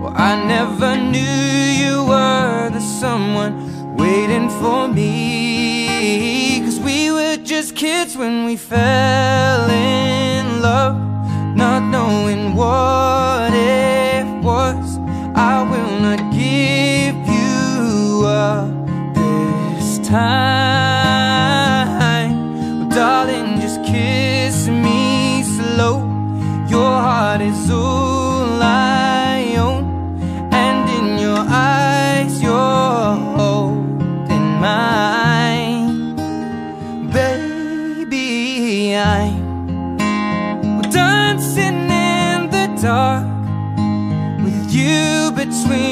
Well, 0.00 0.14
I 0.16 0.42
never 0.44 0.96
knew 0.96 1.20
you 1.82 2.04
were 2.04 2.70
the 2.70 2.80
someone 2.80 3.96
waiting 3.96 4.48
for 4.48 4.88
me. 4.88 6.60
Cause 6.64 6.80
we 6.80 7.12
were 7.12 7.36
just 7.36 7.76
kids 7.76 8.16
when 8.16 8.44
we 8.44 8.56
fell 8.56 9.68
in 9.70 10.62
love, 10.62 10.96
not 11.54 11.82
knowing 11.82 12.54
what 12.54 13.52
it 13.52 14.11
this 19.14 19.88
time. 20.08 21.12
Well, 22.78 22.88
darling, 22.88 23.48
just 23.60 23.78
kiss 23.84 24.68
me 24.68 25.42
slow. 25.56 25.96
Your 26.68 26.94
heart 27.06 27.40
is 27.40 27.70
all 27.70 28.62
I 28.62 29.54
own, 29.66 29.84
and 30.52 30.88
in 30.98 31.06
your 31.26 31.42
eyes, 31.48 32.32
you're 32.42 33.14
holding 33.36 34.48
mine, 34.66 36.16
baby. 37.16 38.96
I'm 38.96 40.80
dancing 41.00 41.80
in 42.10 42.38
the 42.54 42.66
dark 42.80 43.26
with 44.44 44.62
you 44.78 45.30
between 45.42 45.91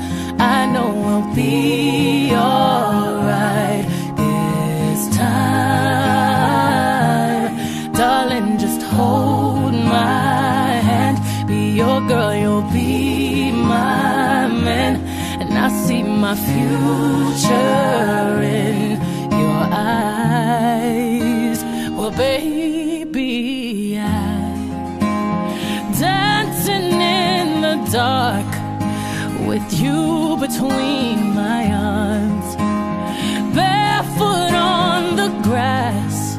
I 0.41 0.65
know 0.73 0.89
we'll 1.05 1.27
be 1.35 2.31
alright 2.33 3.85
this 4.17 5.01
time. 5.15 6.31
Darling, 7.93 8.57
just 8.57 8.81
hold 8.81 9.73
my 9.73 10.79
hand. 10.89 11.17
Be 11.47 11.73
your 11.81 12.01
girl, 12.07 12.33
you'll 12.33 12.63
be 12.71 13.51
my 13.51 14.47
man. 14.47 14.95
And 15.41 15.53
I 15.65 15.69
see 15.85 16.01
my 16.01 16.33
future 16.35 18.41
in 18.41 18.99
your 19.43 19.63
eyes. 19.99 21.59
Well, 21.97 22.11
baby, 22.11 23.99
I 23.99 24.01
dancing 25.99 26.99
in 26.99 27.61
the 27.61 27.75
dark 27.91 28.50
between 30.51 31.33
my 31.33 31.71
arms, 31.71 32.55
barefoot 33.55 34.53
on 34.53 35.15
the 35.15 35.29
grass 35.47 36.35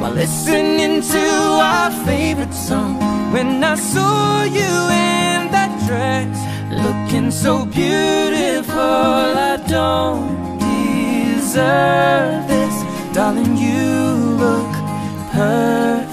while 0.00 0.12
listening 0.12 1.02
to 1.02 1.26
our 1.70 1.90
favorite 2.06 2.54
song. 2.54 2.94
When 3.32 3.62
I 3.62 3.74
saw 3.74 4.44
you 4.44 4.72
in 5.08 5.50
that 5.52 5.72
dress, 5.86 6.38
looking 6.70 7.30
so 7.30 7.66
beautiful, 7.66 8.74
I 9.52 9.56
don't 9.68 10.58
deserve 10.58 12.48
this, 12.48 12.74
darling. 13.14 13.56
You 13.58 13.84
look 14.44 14.72
perfect 15.32 16.05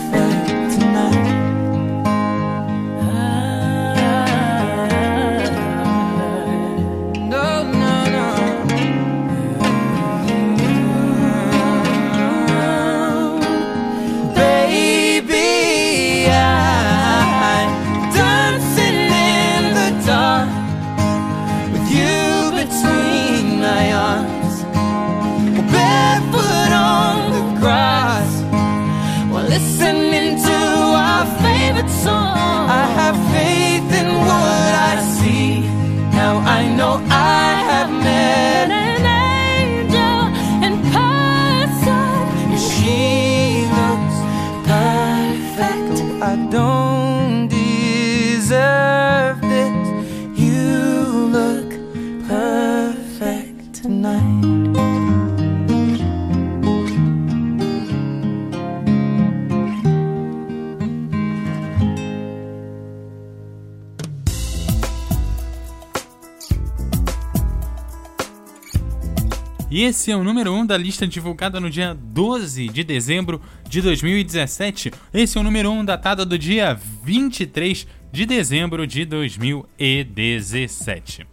Esse 69.86 70.12
é 70.12 70.16
o 70.16 70.24
número 70.24 70.54
1 70.54 70.60
um 70.60 70.66
da 70.66 70.78
lista 70.78 71.06
divulgada 71.06 71.60
no 71.60 71.70
dia 71.70 71.94
12 71.94 72.70
de 72.70 72.86
dezembro 72.86 73.42
de 73.68 73.82
2017. 73.82 74.94
Esse 75.14 75.38
é 75.38 75.42
o 75.42 75.44
número 75.44 75.70
1 75.72 75.80
um 75.80 75.84
datado 75.84 76.26
do 76.26 76.40
dia 76.40 76.80
23 77.04 77.86
de 78.10 78.26
dezembro 78.26 78.88
de 78.88 79.04
2017. 79.04 81.33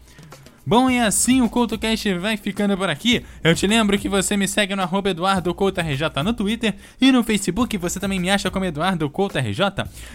Bom, 0.66 0.90
e 0.90 1.00
assim 1.00 1.40
o 1.40 1.48
CoutoCast 1.48 2.12
vai 2.14 2.36
ficando 2.36 2.76
por 2.76 2.90
aqui. 2.90 3.24
Eu 3.42 3.54
te 3.54 3.66
lembro 3.66 3.98
que 3.98 4.08
você 4.08 4.36
me 4.36 4.46
segue 4.46 4.76
no 4.76 4.82
arroba 4.82 5.10
EduardoCoutoRJ 5.10 6.22
no 6.24 6.32
Twitter 6.32 6.76
e 7.00 7.10
no 7.10 7.24
Facebook 7.24 7.76
você 7.78 7.98
também 7.98 8.20
me 8.20 8.30
acha 8.30 8.48
como 8.50 8.66
EduardoCoutoRJ. 8.66 9.60